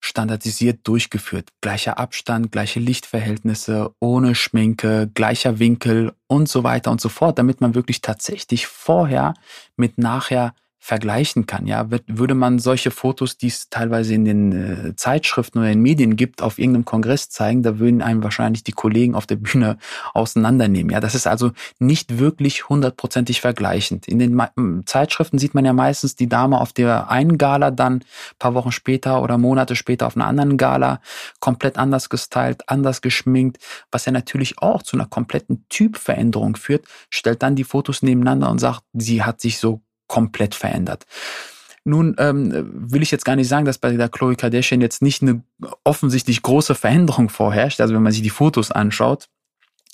[0.00, 1.50] standardisiert durchgeführt.
[1.60, 7.60] Gleicher Abstand, gleiche Lichtverhältnisse, ohne Schminke, gleicher Winkel und so weiter und so fort, damit
[7.60, 9.34] man wirklich tatsächlich vorher
[9.76, 11.66] mit nachher vergleichen kann.
[11.66, 16.16] Ja, würde man solche Fotos, die es teilweise in den äh, Zeitschriften oder in Medien
[16.16, 19.76] gibt, auf irgendeinem Kongress zeigen, da würden einem wahrscheinlich die Kollegen auf der Bühne
[20.14, 20.90] auseinandernehmen.
[20.90, 24.08] Ja, das ist also nicht wirklich hundertprozentig vergleichend.
[24.08, 28.02] In den Zeitschriften sieht man ja meistens die Dame auf der einen Gala, dann
[28.38, 31.00] paar Wochen später oder Monate später auf einer anderen Gala
[31.40, 33.58] komplett anders gestylt, anders geschminkt,
[33.92, 36.86] was ja natürlich auch zu einer kompletten Typveränderung führt.
[37.10, 41.06] Stellt dann die Fotos nebeneinander und sagt, sie hat sich so komplett verändert.
[41.84, 42.52] Nun ähm,
[42.92, 45.42] will ich jetzt gar nicht sagen, dass bei der Chloe Kardashian jetzt nicht eine
[45.84, 47.80] offensichtlich große Veränderung vorherrscht.
[47.80, 49.28] Also wenn man sich die Fotos anschaut,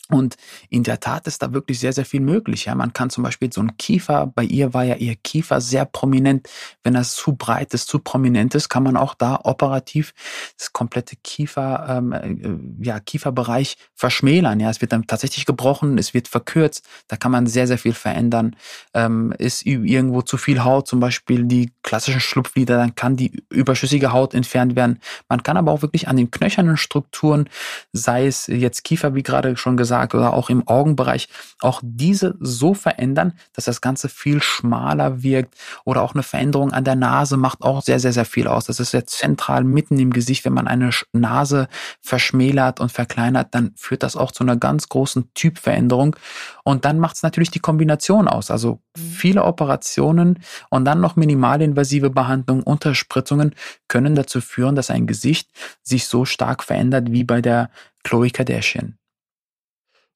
[0.09, 0.37] und
[0.71, 2.67] in der Tat ist da wirklich sehr, sehr viel möglich.
[2.67, 5.85] Ja, man kann zum Beispiel so ein Kiefer, bei ihr war ja ihr Kiefer sehr
[5.85, 6.49] prominent.
[6.85, 10.15] Wenn das zu breit ist, zu prominent ist, kann man auch da operativ
[10.57, 14.61] das komplette Kiefer, ähm, äh, ja, Kieferbereich verschmälern.
[14.61, 16.87] Ja, es wird dann tatsächlich gebrochen, es wird verkürzt.
[17.09, 18.55] Da kann man sehr, sehr viel verändern.
[18.95, 24.13] Ähm, ist irgendwo zu viel Haut, zum Beispiel die klassischen Schlupflider, dann kann die überschüssige
[24.13, 25.01] Haut entfernt werden.
[25.29, 27.49] Man kann aber auch wirklich an den knöchernen Strukturen,
[27.93, 31.29] sei es jetzt Kiefer, wie gerade schon gesagt, gesagt oder auch im Augenbereich,
[31.61, 35.55] auch diese so verändern, dass das Ganze viel schmaler wirkt
[35.85, 38.67] oder auch eine Veränderung an der Nase macht auch sehr, sehr, sehr viel aus.
[38.67, 40.45] Das ist sehr zentral mitten im Gesicht.
[40.45, 41.69] Wenn man eine Nase
[42.01, 46.17] verschmälert und verkleinert, dann führt das auch zu einer ganz großen Typveränderung.
[46.65, 48.51] Und dann macht es natürlich die Kombination aus.
[48.51, 49.01] Also mhm.
[49.01, 53.55] viele Operationen und dann noch minimalinvasive Behandlungen, Unterspritzungen
[53.89, 55.49] können dazu führen, dass ein Gesicht
[55.83, 57.71] sich so stark verändert wie bei der
[58.05, 58.99] Chloe Kardashian.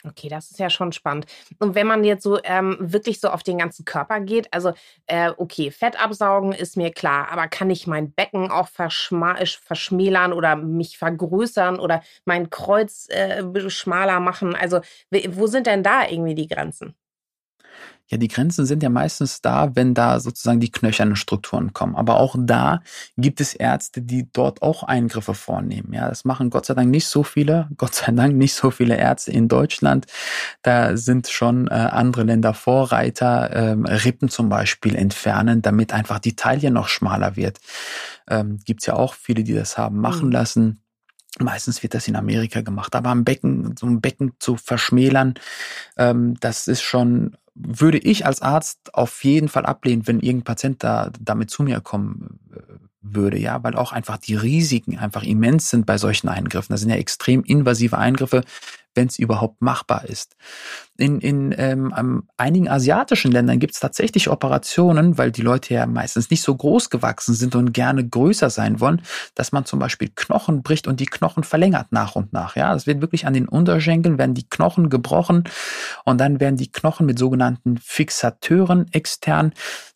[0.04, 1.26] Okay, das ist ja schon spannend.
[1.58, 4.72] Und wenn man jetzt so ähm, wirklich so auf den ganzen Körper geht, also
[5.06, 10.56] äh, okay, Fett absaugen ist mir klar, aber kann ich mein Becken auch verschmälern oder
[10.56, 14.54] mich vergrößern oder mein Kreuz äh, schmaler machen?
[14.56, 14.80] Also
[15.30, 16.94] wo sind denn da irgendwie die Grenzen?
[18.10, 21.94] Ja, die Grenzen sind ja meistens da, wenn da sozusagen die knöchernen Strukturen kommen.
[21.94, 22.82] Aber auch da
[23.16, 25.92] gibt es Ärzte, die dort auch Eingriffe vornehmen.
[25.92, 28.96] Ja, das machen Gott sei Dank nicht so viele, Gott sei Dank nicht so viele
[28.96, 30.06] Ärzte in Deutschland.
[30.62, 36.34] Da sind schon äh, andere Länder Vorreiter, ähm, Rippen zum Beispiel entfernen, damit einfach die
[36.34, 37.58] Taille noch schmaler wird.
[38.28, 40.32] Ähm, Gibt ja auch viele, die das haben machen mhm.
[40.32, 40.82] lassen.
[41.38, 45.34] Meistens wird das in Amerika gemacht, aber am Becken, so ein Becken zu verschmälern,
[45.96, 50.84] ähm, das ist schon würde ich als Arzt auf jeden Fall ablehnen, wenn irgendein Patient
[50.84, 52.60] da damit zu mir kommen äh,
[53.02, 56.72] würde, ja, weil auch einfach die Risiken einfach immens sind bei solchen Eingriffen.
[56.72, 58.42] Das sind ja extrem invasive Eingriffe,
[58.94, 60.36] wenn es überhaupt machbar ist.
[60.96, 66.30] In, in ähm, einigen asiatischen Ländern gibt es tatsächlich Operationen, weil die Leute ja meistens
[66.30, 69.00] nicht so groß gewachsen sind und gerne größer sein wollen,
[69.34, 72.56] dass man zum Beispiel Knochen bricht und die Knochen verlängert nach und nach.
[72.56, 75.44] Ja, das wird wirklich an den Unterschenkeln werden die Knochen gebrochen
[76.04, 79.52] und dann werden die Knochen mit sogenannten Fixateuren extern,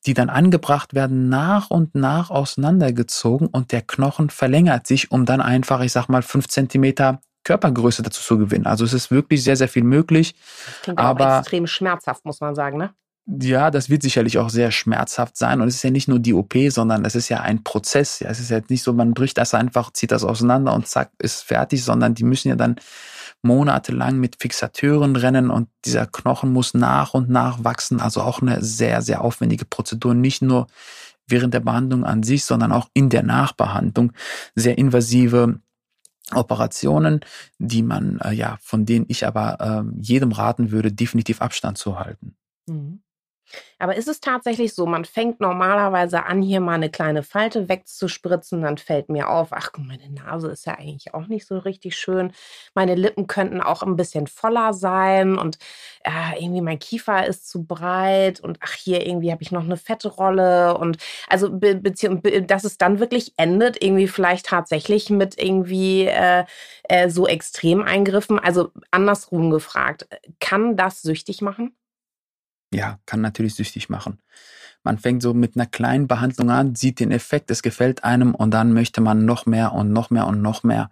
[0.06, 5.40] die dann angebracht werden, nach und nach auseinandergezogen und der Knochen verlängert sich, um dann
[5.40, 8.66] einfach, ich sag mal, fünf Zentimeter Körpergröße dazu zu gewinnen.
[8.66, 10.34] Also es ist wirklich sehr, sehr viel möglich.
[10.66, 12.94] Das klingt aber extrem schmerzhaft, muss man sagen, ne?
[13.26, 15.62] Ja, das wird sicherlich auch sehr schmerzhaft sein.
[15.62, 18.20] Und es ist ja nicht nur die OP, sondern es ist ja ein Prozess.
[18.20, 21.10] Ja, es ist ja nicht so, man bricht das einfach, zieht das auseinander und zack,
[21.18, 22.76] ist fertig, sondern die müssen ja dann
[23.40, 28.00] monatelang mit Fixateuren rennen und dieser Knochen muss nach und nach wachsen.
[28.00, 30.14] Also auch eine sehr, sehr aufwendige Prozedur.
[30.14, 30.66] Nicht nur
[31.26, 34.12] während der Behandlung an sich, sondern auch in der Nachbehandlung.
[34.54, 35.60] Sehr invasive
[36.36, 37.20] Operationen,
[37.58, 41.98] die man, äh, ja, von denen ich aber äh, jedem raten würde, definitiv Abstand zu
[41.98, 42.36] halten.
[42.66, 43.03] Mhm.
[43.78, 48.62] Aber ist es tatsächlich so, man fängt normalerweise an, hier mal eine kleine Falte wegzuspritzen,
[48.62, 52.32] dann fällt mir auf, ach, meine Nase ist ja eigentlich auch nicht so richtig schön.
[52.74, 55.58] Meine Lippen könnten auch ein bisschen voller sein und
[56.04, 59.76] äh, irgendwie mein Kiefer ist zu breit und ach, hier irgendwie habe ich noch eine
[59.76, 65.38] fette Rolle und also be be dass es dann wirklich endet, irgendwie vielleicht tatsächlich mit
[65.40, 66.44] irgendwie äh,
[66.84, 68.38] äh, so Extremeingriffen.
[68.38, 70.06] Also andersrum gefragt,
[70.40, 71.74] kann das süchtig machen?
[72.74, 74.18] Ja, kann natürlich süchtig machen.
[74.82, 78.50] Man fängt so mit einer kleinen Behandlung an, sieht den Effekt, es gefällt einem und
[78.50, 80.90] dann möchte man noch mehr und noch mehr und noch mehr.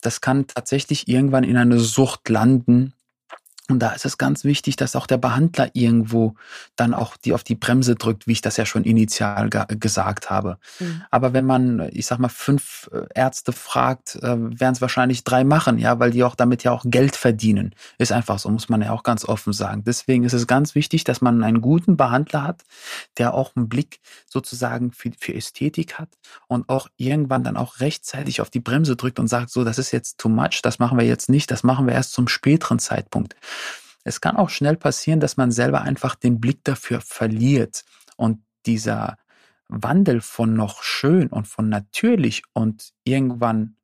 [0.00, 2.94] Das kann tatsächlich irgendwann in eine Sucht landen,
[3.72, 6.34] und da ist es ganz wichtig, dass auch der Behandler irgendwo
[6.76, 10.58] dann auch die auf die Bremse drückt, wie ich das ja schon initial gesagt habe.
[10.78, 11.02] Mhm.
[11.10, 15.42] Aber wenn man, ich sag mal, fünf äh, Ärzte fragt, äh, werden es wahrscheinlich drei
[15.42, 17.74] machen, ja, weil die auch damit ja auch Geld verdienen.
[17.96, 19.84] Ist einfach so, muss man ja auch ganz offen sagen.
[19.84, 22.62] Deswegen ist es ganz wichtig, dass man einen guten Behandler hat,
[23.16, 26.10] der auch einen Blick sozusagen für, für Ästhetik hat
[26.46, 29.92] und auch irgendwann dann auch rechtzeitig auf die Bremse drückt und sagt, so, das ist
[29.92, 33.34] jetzt too much, das machen wir jetzt nicht, das machen wir erst zum späteren Zeitpunkt.
[34.04, 37.84] Es kann auch schnell passieren, dass man selber einfach den Blick dafür verliert
[38.16, 39.16] und dieser
[39.68, 43.76] Wandel von noch schön und von natürlich und irgendwann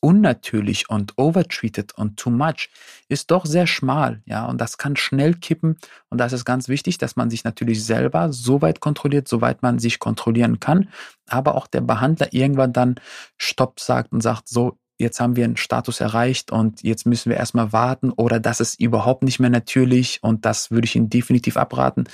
[0.00, 2.68] unnatürlich und overtreated und too much
[3.08, 5.78] ist doch sehr schmal, ja, und das kann schnell kippen
[6.10, 9.78] und da ist ganz wichtig, dass man sich natürlich selber so weit kontrolliert, soweit man
[9.78, 10.90] sich kontrollieren kann,
[11.28, 12.96] aber auch der Behandler irgendwann dann
[13.38, 17.36] Stopp sagt und sagt, so, jetzt haben wir einen Status erreicht und jetzt müssen wir
[17.36, 21.56] erstmal warten oder das ist überhaupt nicht mehr natürlich und das würde ich Ihnen definitiv
[21.56, 22.04] abraten.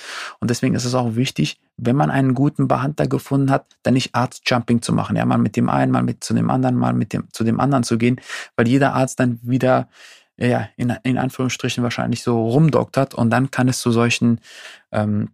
[0.40, 4.14] Und deswegen ist es auch wichtig, wenn man einen guten Behandler gefunden hat, dann nicht
[4.14, 5.16] Arzt-Jumping zu machen.
[5.16, 7.60] Ja, mal mit dem einen, mal mit zu dem anderen, mal mit dem, zu dem
[7.60, 8.20] anderen zu gehen,
[8.56, 9.88] weil jeder Arzt dann wieder
[10.36, 14.40] ja, in, in Anführungsstrichen wahrscheinlich so rumdoktert und dann kann es zu solchen
[14.90, 15.30] ähm,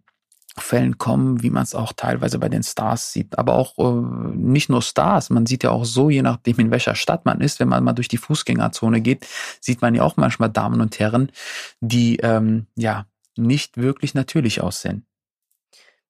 [0.57, 3.37] Fällen kommen, wie man es auch teilweise bei den Stars sieht.
[3.37, 6.95] Aber auch äh, nicht nur Stars, man sieht ja auch so, je nachdem in welcher
[6.95, 9.27] Stadt man ist, wenn man mal durch die Fußgängerzone geht,
[9.61, 11.31] sieht man ja auch manchmal Damen und Herren,
[11.79, 13.05] die ähm, ja
[13.37, 15.05] nicht wirklich natürlich aussehen.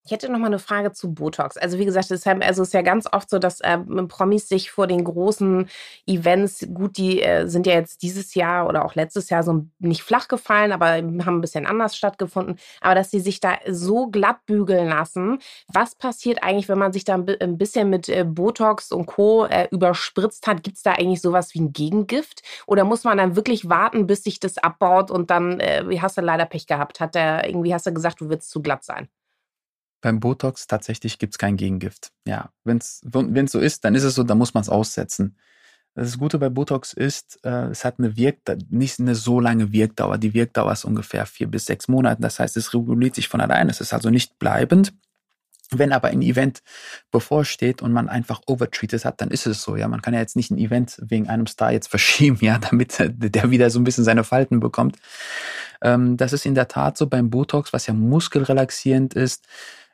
[0.10, 1.56] Ich hätte noch mal eine Frage zu Botox.
[1.56, 4.88] Also wie gesagt, es ist, also ja ganz oft so, dass äh, Promis sich vor
[4.88, 5.70] den großen
[6.08, 10.02] Events, gut, die äh, sind ja jetzt dieses Jahr oder auch letztes Jahr so nicht
[10.02, 14.48] flach gefallen, aber haben ein bisschen anders stattgefunden, aber dass sie sich da so glatt
[14.48, 15.38] bügeln lassen.
[15.68, 19.48] Was passiert eigentlich, wenn man sich da ein bisschen mit äh, Botox und Co.
[19.70, 20.64] Überspritzt hat?
[20.64, 22.42] Gibt es da eigentlich sowas wie ein Gegengift?
[22.66, 26.48] Oder muss man dann wirklich warten, bis sich das abbaut und dann hast du leider
[26.48, 27.00] Pech gehabt?
[27.00, 29.08] Hat der irgendwie hast du gesagt, du willst zu glatt sein?
[30.02, 32.12] Beim Botox tatsächlich gibt es kein Gegengift.
[32.26, 33.02] Ja, wenn es
[33.52, 35.36] so ist, dann ist es so, dann muss man es aussetzen.
[35.96, 38.38] Das Gute bei Botox ist, äh, es hat eine Wirk
[38.70, 40.18] nicht eine so lange Wirkdauer.
[40.18, 42.22] Die Wirkdauer ist ungefähr vier bis sechs Monate.
[42.22, 43.70] Das heißt, es reguliert sich von allein.
[43.70, 44.94] Es ist also nicht bleibend.
[45.72, 46.64] Wenn aber ein Event
[47.12, 49.76] bevorsteht und man einfach overtreated hat, dann ist es so.
[49.76, 52.98] Ja, man kann ja jetzt nicht ein Event wegen einem Star jetzt verschieben, ja, damit
[53.00, 54.98] der wieder so ein bisschen seine Falten bekommt.
[55.82, 59.46] Ähm, das ist in der Tat so beim Botox, was ja muskelrelaxierend ist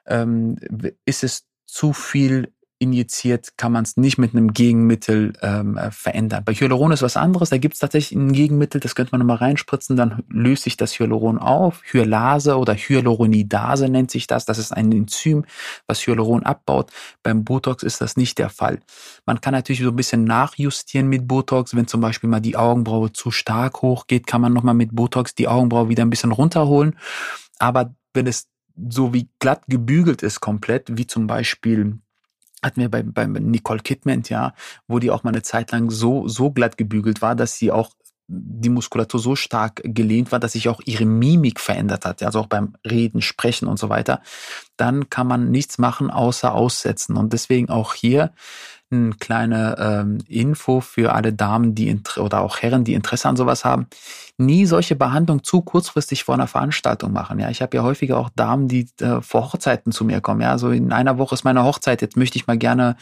[0.07, 0.57] ähm,
[1.05, 6.43] ist es zu viel injiziert, kann man es nicht mit einem Gegenmittel ähm, äh, verändern.
[6.43, 9.37] Bei Hyaluron ist was anderes, da gibt es tatsächlich ein Gegenmittel, das könnte man nochmal
[9.37, 11.81] reinspritzen, dann löst sich das Hyaluron auf.
[11.85, 14.45] Hyalase oder Hyaluronidase nennt sich das.
[14.45, 15.45] Das ist ein Enzym,
[15.87, 16.91] was Hyaluron abbaut.
[17.23, 18.79] Beim Botox ist das nicht der Fall.
[19.25, 21.75] Man kann natürlich so ein bisschen nachjustieren mit Botox.
[21.75, 25.47] Wenn zum Beispiel mal die Augenbraue zu stark hochgeht, kann man nochmal mit Botox die
[25.47, 26.97] Augenbraue wieder ein bisschen runterholen.
[27.57, 28.47] Aber wenn es
[28.89, 31.99] so wie glatt gebügelt ist komplett, wie zum Beispiel
[32.63, 34.53] hatten wir bei, bei Nicole Kidman, ja,
[34.87, 37.91] wo die auch mal eine Zeit lang so, so glatt gebügelt war, dass sie auch
[38.27, 42.47] die Muskulatur so stark gelehnt war, dass sich auch ihre Mimik verändert hat, also auch
[42.47, 44.21] beim Reden, Sprechen und so weiter,
[44.77, 47.17] dann kann man nichts machen außer aussetzen.
[47.17, 48.31] Und deswegen auch hier
[48.91, 53.65] eine kleine ähm, Info für alle Damen, die oder auch Herren, die Interesse an sowas
[53.65, 53.87] haben.
[54.37, 57.39] Nie solche Behandlung zu kurzfristig vor einer Veranstaltung machen.
[57.39, 60.41] Ja, ich habe ja häufiger auch Damen, die äh, vor Hochzeiten zu mir kommen.
[60.41, 62.01] Ja, so in einer Woche ist meine Hochzeit.
[62.01, 62.95] Jetzt möchte ich mal gerne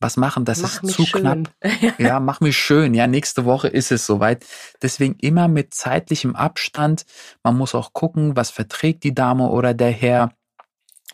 [0.00, 1.44] was machen, das mach ist zu schön.
[1.60, 1.98] knapp.
[1.98, 2.94] ja, mach mich schön.
[2.94, 4.44] Ja, nächste Woche ist es soweit.
[4.82, 7.04] Deswegen immer mit zeitlichem Abstand.
[7.42, 10.32] Man muss auch gucken, was verträgt die Dame oder der Herr.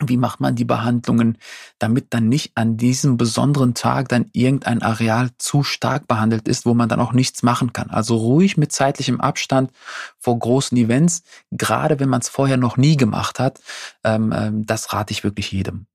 [0.00, 1.38] Wie macht man die Behandlungen,
[1.78, 6.74] damit dann nicht an diesem besonderen Tag dann irgendein Areal zu stark behandelt ist, wo
[6.74, 7.90] man dann auch nichts machen kann.
[7.90, 9.70] Also ruhig mit zeitlichem Abstand
[10.18, 13.60] vor großen Events, gerade wenn man es vorher noch nie gemacht hat.
[14.02, 15.86] Ähm, ähm, das rate ich wirklich jedem.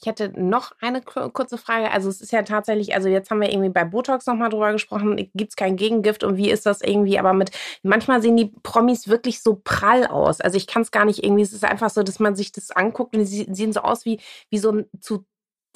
[0.00, 1.90] Ich hätte noch eine kurze Frage.
[1.90, 5.16] Also es ist ja tatsächlich, also jetzt haben wir irgendwie bei Botox nochmal drüber gesprochen,
[5.34, 7.50] gibt es kein Gegengift und wie ist das irgendwie, aber mit,
[7.82, 10.40] manchmal sehen die Promis wirklich so prall aus.
[10.40, 12.70] Also ich kann es gar nicht irgendwie, es ist einfach so, dass man sich das
[12.70, 15.26] anguckt und sie sehen so aus wie, wie so ein zu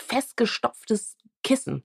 [0.01, 1.85] festgestopftes Kissen.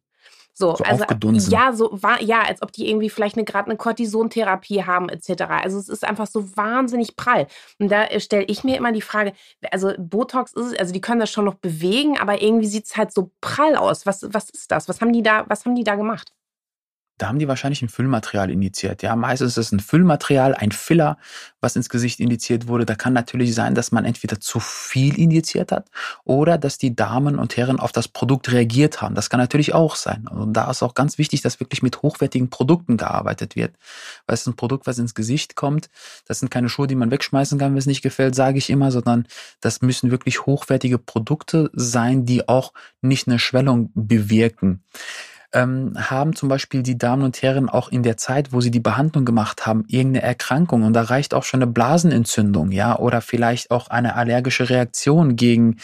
[0.60, 1.06] So, so also
[1.52, 5.44] ja, so war ja, als ob die irgendwie vielleicht eine gerade eine Cortisontherapie haben etc.
[5.50, 7.46] Also es ist einfach so wahnsinnig prall.
[7.78, 9.34] Und da äh, stelle ich mir immer die Frage,
[9.72, 12.98] also Botox ist es, also die können das schon noch bewegen, aber irgendwie sieht es
[12.98, 14.08] halt so prall aus.
[14.08, 14.90] Was was ist das?
[14.90, 16.32] Was haben die da was haben die da gemacht?
[17.18, 19.02] Da haben die wahrscheinlich ein Füllmaterial injiziert.
[19.02, 21.18] Ja, meistens ist es ein Füllmaterial, ein Filler,
[21.62, 22.86] was ins Gesicht injiziert wurde.
[22.86, 25.90] Da kann natürlich sein, dass man entweder zu viel injiziert hat
[26.26, 29.16] oder dass die Damen und Herren auf das Produkt reagiert haben.
[29.16, 30.28] Das kann natürlich auch sein.
[30.28, 33.76] Und da ist auch ganz wichtig, dass wirklich mit hochwertigen Produkten gearbeitet wird.
[34.28, 35.90] Weil es ist ein Produkt, was ins Gesicht kommt.
[36.26, 38.92] Das sind keine Schuhe, die man wegschmeißen kann, wenn es nicht gefällt, sage ich immer,
[38.92, 39.28] sondern
[39.60, 44.84] das müssen wirklich hochwertige Produkte sein, die auch nicht eine Schwellung bewirken
[45.54, 48.80] ähm, haben zum Beispiel die Damen und Herren auch in der Zeit, wo sie die
[48.80, 53.72] Behandlung gemacht haben, irgendeine Erkrankung und da reicht auch schon eine Blasenentzündung, ja, oder vielleicht
[53.72, 55.78] auch eine allergische Reaktion gegen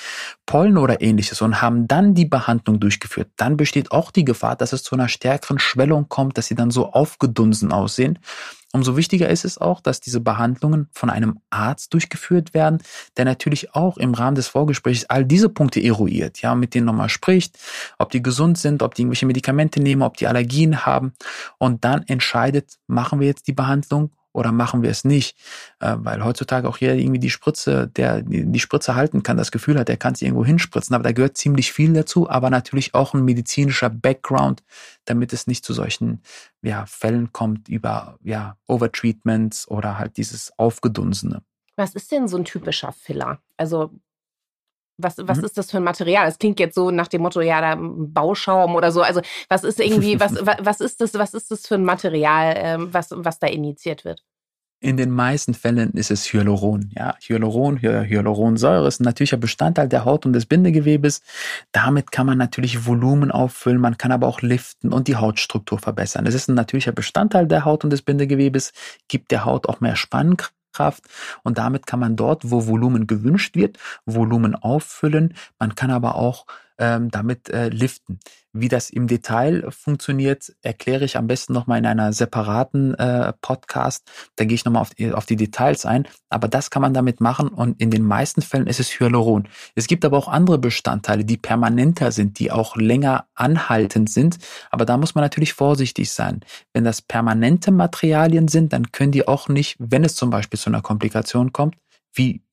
[0.45, 4.73] Pollen oder ähnliches und haben dann die Behandlung durchgeführt, dann besteht auch die Gefahr, dass
[4.73, 8.19] es zu einer stärkeren Schwellung kommt, dass sie dann so aufgedunsen aussehen
[8.75, 12.81] Umso wichtiger ist es auch, dass diese Behandlungen von einem Arzt durchgeführt werden,
[13.17, 17.09] der natürlich auch im Rahmen des Vorgesprächs all diese Punkte eruiert, ja, mit denen nochmal
[17.09, 17.59] spricht,
[17.99, 21.13] ob die gesund sind, ob die irgendwelche Medikamente nehmen, ob die Allergien haben.
[21.59, 25.37] Und dann entscheidet, machen wir jetzt die Behandlung oder machen wir es nicht?
[25.79, 29.79] Äh, weil heutzutage auch jeder irgendwie die Spritze, der die Spritze halten kann, das Gefühl
[29.79, 30.95] hat, er kann sie irgendwo hinspritzen.
[30.95, 34.63] Aber da gehört ziemlich viel dazu, aber natürlich auch ein medizinischer Background,
[35.05, 36.21] damit es nicht zu solchen
[36.61, 41.41] ja, Fällen kommt über ja, Overtreatments oder halt dieses Aufgedunsene.
[41.75, 43.39] Was ist denn so ein typischer Filler?
[43.57, 43.91] Also
[44.97, 45.45] was, was mhm.
[45.45, 46.27] ist das für ein Material?
[46.27, 49.01] Es klingt jetzt so nach dem Motto, ja, da Bauschaum oder so.
[49.01, 52.89] Also was ist irgendwie, was, was ist das, was ist das für ein Material, ähm,
[52.91, 54.23] was, was da initiiert wird?
[54.83, 56.91] In den meisten Fällen ist es Hyaluron.
[56.93, 61.21] Ja, Hyaluron, Hyaluronsäure ist ein natürlicher Bestandteil der Haut und des Bindegewebes.
[61.71, 66.25] Damit kann man natürlich Volumen auffüllen, man kann aber auch liften und die Hautstruktur verbessern.
[66.25, 68.73] Es ist ein natürlicher Bestandteil der Haut und des Bindegewebes,
[69.07, 71.03] gibt der Haut auch mehr Spannkraft Kraft
[71.43, 75.35] und damit kann man dort, wo Volumen gewünscht wird, Volumen auffüllen.
[75.59, 76.45] Man kann aber auch
[76.77, 78.19] ähm, damit äh, liften.
[78.55, 84.03] Wie das im Detail funktioniert, erkläre ich am besten nochmal in einer separaten äh, Podcast.
[84.35, 86.07] Da gehe ich nochmal auf, auf die Details ein.
[86.29, 89.47] Aber das kann man damit machen und in den meisten Fällen ist es Hyaluron.
[89.73, 94.37] Es gibt aber auch andere Bestandteile, die permanenter sind, die auch länger anhaltend sind.
[94.69, 96.41] Aber da muss man natürlich vorsichtig sein.
[96.73, 100.69] Wenn das permanente Materialien sind, dann können die auch nicht, wenn es zum Beispiel zu
[100.69, 101.75] einer Komplikation kommt,
[102.13, 102.43] wie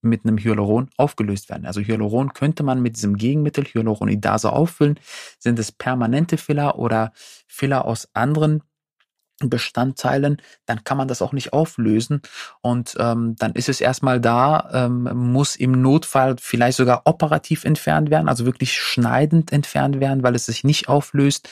[0.00, 1.66] mit einem Hyaluron aufgelöst werden.
[1.66, 4.98] Also Hyaluron könnte man mit diesem Gegenmittel Hyaluronidase auffüllen.
[5.38, 7.12] Sind es permanente Filler oder
[7.46, 8.62] Filler aus anderen
[9.48, 12.22] Bestandteilen, dann kann man das auch nicht auflösen
[12.60, 18.10] und ähm, dann ist es erstmal da, ähm, muss im Notfall vielleicht sogar operativ entfernt
[18.10, 21.48] werden, also wirklich schneidend entfernt werden, weil es sich nicht auflöst.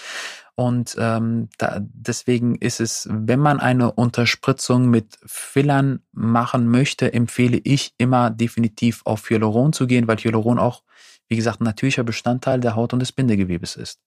[0.54, 7.60] Und ähm, da, deswegen ist es, wenn man eine Unterspritzung mit Fillern machen möchte, empfehle
[7.62, 10.82] ich immer definitiv auf Hyaluron zu gehen, weil Hyaluron auch,
[11.28, 14.00] wie gesagt, ein natürlicher Bestandteil der Haut und des Bindegewebes ist.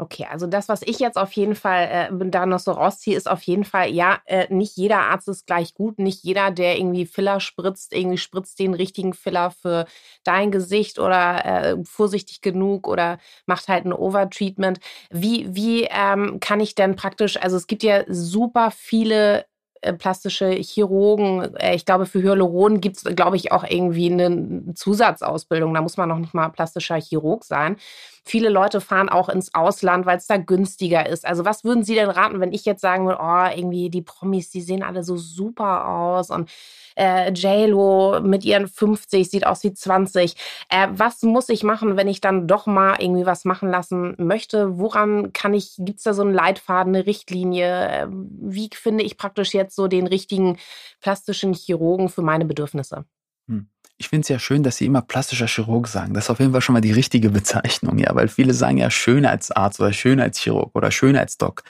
[0.00, 3.28] Okay, also das, was ich jetzt auf jeden Fall äh, da noch so rausziehe, ist
[3.28, 5.98] auf jeden Fall, ja, äh, nicht jeder Arzt ist gleich gut.
[5.98, 9.86] Nicht jeder, der irgendwie Filler spritzt, irgendwie spritzt den richtigen Filler für
[10.22, 14.78] dein Gesicht oder äh, vorsichtig genug oder macht halt ein Overtreatment.
[15.10, 19.46] Wie, wie ähm, kann ich denn praktisch, also es gibt ja super viele
[19.80, 21.54] äh, plastische Chirurgen.
[21.56, 25.74] Äh, ich glaube, für Hyaluron gibt es, glaube ich, auch irgendwie eine Zusatzausbildung.
[25.74, 27.76] Da muss man noch nicht mal plastischer Chirurg sein.
[28.24, 31.26] Viele Leute fahren auch ins Ausland, weil es da günstiger ist.
[31.26, 34.50] Also was würden Sie denn raten, wenn ich jetzt sagen würde, oh, irgendwie die Promis,
[34.50, 36.50] die sehen alle so super aus und
[36.98, 40.34] äh, JLo mit ihren 50 sieht aus wie 20.
[40.68, 44.78] Äh, was muss ich machen, wenn ich dann doch mal irgendwie was machen lassen möchte?
[44.78, 48.08] Woran kann ich, gibt es da so einen Leitfaden, eine Richtlinie?
[48.10, 50.58] Wie finde ich praktisch jetzt so den richtigen
[51.00, 53.04] plastischen Chirurgen für meine Bedürfnisse?
[53.48, 53.66] Hm.
[54.00, 56.14] Ich finde es ja schön, dass Sie immer plastischer Chirurg sagen.
[56.14, 58.90] Das ist auf jeden Fall schon mal die richtige Bezeichnung, ja, weil viele sagen ja
[58.90, 61.64] Schönheitsarzt oder Schönheitschirurg oder Schönheitsdoc.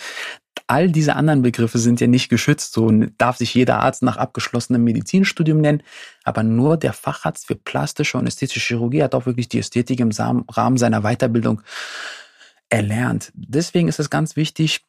[0.67, 2.75] All diese anderen Begriffe sind ja nicht geschützt.
[2.75, 5.83] So darf sich jeder Arzt nach abgeschlossenem Medizinstudium nennen,
[6.25, 10.11] aber nur der Facharzt für plastische und ästhetische Chirurgie hat auch wirklich die Ästhetik im
[10.11, 11.63] Rahmen seiner Weiterbildung
[12.69, 13.33] erlernt.
[13.35, 14.85] Deswegen ist es ganz wichtig,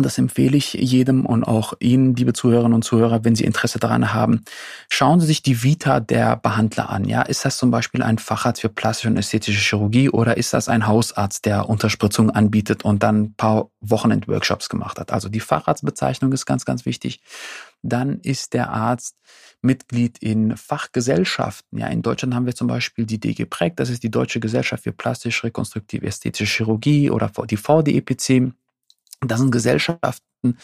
[0.00, 3.78] und das empfehle ich jedem und auch Ihnen, liebe Zuhörerinnen und Zuhörer, wenn Sie Interesse
[3.78, 4.40] daran haben.
[4.88, 7.04] Schauen Sie sich die Vita der Behandler an.
[7.04, 10.70] Ja, ist das zum Beispiel ein Facharzt für plastische und ästhetische Chirurgie oder ist das
[10.70, 15.12] ein Hausarzt, der Unterspritzung anbietet und dann ein paar Wochenend-Workshops gemacht hat?
[15.12, 17.20] Also die Facharztbezeichnung ist ganz, ganz wichtig.
[17.82, 19.16] Dann ist der Arzt
[19.60, 21.78] Mitglied in Fachgesellschaften.
[21.78, 24.84] Ja, in Deutschland haben wir zum Beispiel die DG Präg, das ist die Deutsche Gesellschaft
[24.84, 28.54] für plastisch rekonstruktive ästhetische Chirurgie oder die VDEPC.
[29.20, 30.58] Das sind Gesellschaften,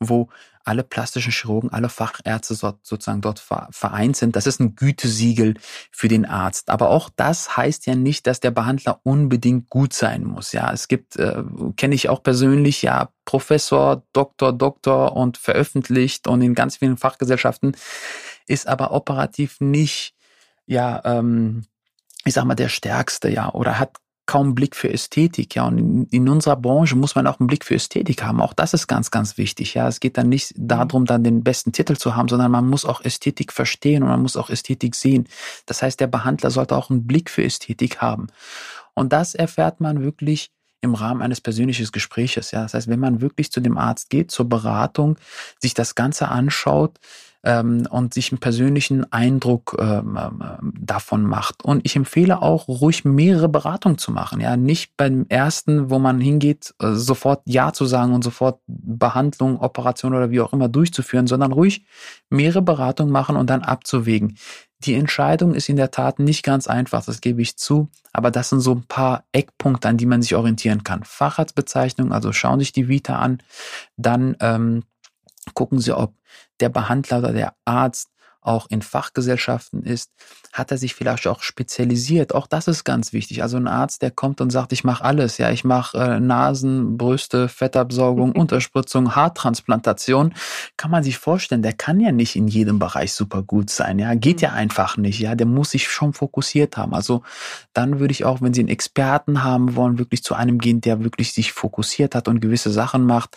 [0.00, 0.28] wo
[0.64, 3.38] alle plastischen Chirurgen, alle Fachärzte sozusagen dort
[3.70, 4.36] vereint sind.
[4.36, 5.54] Das ist ein Gütesiegel
[5.90, 6.70] für den Arzt.
[6.70, 10.52] Aber auch das heißt ja nicht, dass der Behandler unbedingt gut sein muss.
[10.52, 11.42] Ja, es gibt, äh,
[11.76, 17.76] kenne ich auch persönlich, ja, Professor, Doktor, Doktor und veröffentlicht und in ganz vielen Fachgesellschaften
[18.46, 20.14] ist aber operativ nicht,
[20.66, 21.64] ja, ähm,
[22.24, 23.96] ich sag mal, der Stärkste, ja, oder hat
[24.30, 25.66] kaum Blick für Ästhetik, ja.
[25.66, 28.40] Und in, in, unserer Branche muss man auch einen Blick für Ästhetik haben.
[28.40, 29.88] Auch das ist ganz, ganz wichtig, ja.
[29.88, 33.00] Es geht dann nicht darum, dann den besten Titel zu haben, sondern man muss auch
[33.00, 35.26] Ästhetik verstehen und man muss auch Ästhetik sehen.
[35.66, 38.28] Das heißt, der Behandler sollte auch einen Blick für Ästhetik haben.
[38.94, 42.62] Und das erfährt man wirklich im Rahmen eines persönlichen Gespräches, ja.
[42.62, 45.18] Das heißt, wenn man wirklich zu dem Arzt geht, zur Beratung,
[45.58, 47.00] sich das Ganze anschaut,
[47.42, 51.64] ähm, und sich einen persönlichen Eindruck ähm, ähm, davon macht.
[51.64, 54.40] Und ich empfehle auch, ruhig mehrere Beratungen zu machen.
[54.40, 59.58] Ja, nicht beim ersten, wo man hingeht, äh, sofort Ja zu sagen und sofort Behandlung,
[59.60, 61.84] Operation oder wie auch immer durchzuführen, sondern ruhig
[62.28, 64.36] mehrere Beratungen machen und dann abzuwägen.
[64.84, 68.48] Die Entscheidung ist in der Tat nicht ganz einfach, das gebe ich zu, aber das
[68.48, 71.04] sind so ein paar Eckpunkte, an die man sich orientieren kann.
[71.04, 73.42] Facharztbezeichnung, also schauen sich die Vita an,
[73.98, 74.84] dann ähm,
[75.52, 76.14] gucken Sie, ob
[76.60, 78.10] der Behandler oder der Arzt
[78.42, 80.10] auch in Fachgesellschaften ist,
[80.52, 82.34] hat er sich vielleicht auch spezialisiert.
[82.34, 83.42] Auch das ist ganz wichtig.
[83.42, 85.38] Also ein Arzt, der kommt und sagt, ich mache alles.
[85.38, 90.34] Ja, ich mache äh, Nasen, Brüste, Fettabsaugung, Unterspritzung, Haartransplantation.
[90.76, 93.98] Kann man sich vorstellen, der kann ja nicht in jedem Bereich super gut sein.
[93.98, 94.56] Ja, geht ja mhm.
[94.56, 95.20] einfach nicht.
[95.20, 96.94] Ja, der muss sich schon fokussiert haben.
[96.94, 97.22] Also
[97.74, 101.04] dann würde ich auch, wenn Sie einen Experten haben wollen, wirklich zu einem gehen, der
[101.04, 103.36] wirklich sich fokussiert hat und gewisse Sachen macht.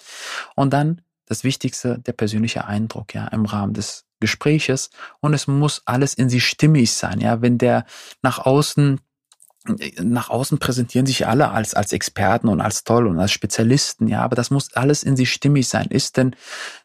[0.55, 4.89] Und dann das Wichtigste, der persönliche Eindruck, ja, im Rahmen des Gespräches.
[5.19, 7.41] Und es muss alles in sich stimmig sein, ja.
[7.41, 7.86] Wenn der
[8.21, 8.99] nach außen
[10.01, 14.21] nach außen präsentieren sich alle als, als Experten und als toll und als Spezialisten, ja,
[14.21, 15.88] aber das muss alles in sich stimmig sein.
[15.88, 16.36] Ist denn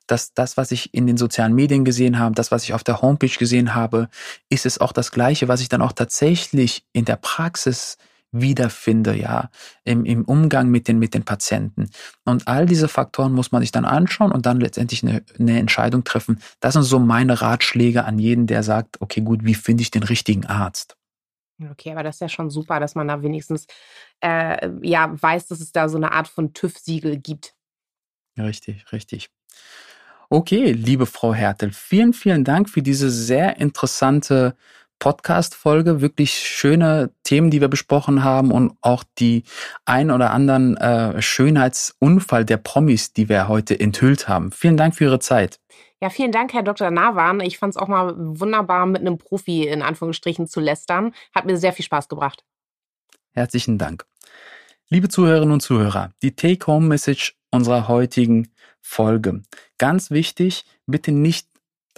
[0.06, 3.02] das, das, was ich in den sozialen Medien gesehen habe, das, was ich auf der
[3.02, 4.08] Homepage gesehen habe,
[4.48, 7.98] ist es auch das Gleiche, was ich dann auch tatsächlich in der Praxis
[8.30, 9.50] wiederfinde, ja,
[9.84, 11.90] im, im Umgang mit den, mit den Patienten.
[12.24, 16.04] Und all diese Faktoren muss man sich dann anschauen und dann letztendlich eine, eine Entscheidung
[16.04, 16.40] treffen.
[16.60, 20.02] Das sind so meine Ratschläge an jeden, der sagt, okay, gut, wie finde ich den
[20.02, 20.96] richtigen Arzt?
[21.70, 23.66] Okay, aber das ist ja schon super, dass man da wenigstens
[24.20, 27.54] äh, ja weiß, dass es da so eine Art von TÜV-Siegel gibt.
[28.38, 29.30] Richtig, richtig.
[30.30, 34.54] Okay, liebe Frau Hertel, vielen, vielen Dank für diese sehr interessante
[34.98, 36.00] Podcast-Folge.
[36.00, 39.44] Wirklich schöne Themen, die wir besprochen haben und auch die
[39.84, 44.52] ein oder anderen äh, Schönheitsunfall der Promis, die wir heute enthüllt haben.
[44.52, 45.60] Vielen Dank für Ihre Zeit.
[46.00, 46.90] Ja, vielen Dank, Herr Dr.
[46.90, 47.40] Nawan.
[47.40, 51.12] Ich fand es auch mal wunderbar, mit einem Profi in Anführungsstrichen zu lästern.
[51.34, 52.44] Hat mir sehr viel Spaß gebracht.
[53.32, 54.06] Herzlichen Dank.
[54.90, 58.48] Liebe Zuhörerinnen und Zuhörer, die Take-Home-Message unserer heutigen
[58.80, 59.42] Folge.
[59.76, 61.48] Ganz wichtig, bitte nicht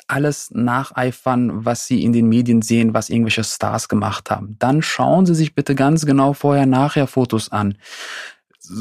[0.07, 4.57] alles nacheifern, was Sie in den Medien sehen, was irgendwelche Stars gemacht haben.
[4.59, 7.77] Dann schauen Sie sich bitte ganz genau vorher-nachher Fotos an.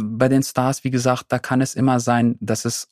[0.03, 2.89] Bei den Stars, wie gesagt, da kann es immer sein, dass es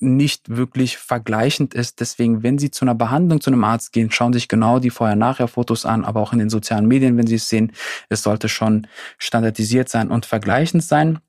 [0.00, 2.00] nicht wirklich vergleichend ist.
[2.00, 4.90] Deswegen, wenn Sie zu einer Behandlung zu einem Arzt gehen, schauen Sie sich genau die
[4.90, 7.72] Vorher-Nachher-Fotos an, aber auch in den sozialen Medien, wenn Sie es sehen,
[8.08, 8.86] es sollte schon
[9.18, 11.20] standardisiert sein und vergleichend sein.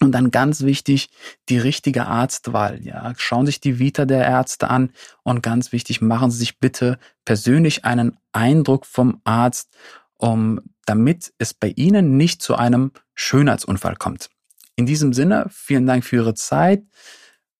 [0.00, 1.10] Und dann ganz wichtig,
[1.48, 2.80] die richtige Arztwahl.
[2.84, 4.92] Ja, schauen sich die Vita der Ärzte an
[5.24, 9.76] und ganz wichtig, machen Sie sich bitte persönlich einen Eindruck vom Arzt,
[10.16, 14.30] um, damit es bei Ihnen nicht zu einem Schönheitsunfall kommt.
[14.76, 16.84] In diesem Sinne, vielen Dank für Ihre Zeit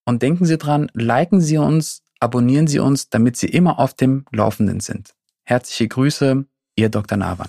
[0.05, 4.25] und denken Sie dran, liken Sie uns, abonnieren Sie uns, damit Sie immer auf dem
[4.31, 5.15] Laufenden sind.
[5.45, 6.45] Herzliche Grüße,
[6.77, 7.19] Ihr Dr.
[7.19, 7.49] Navan.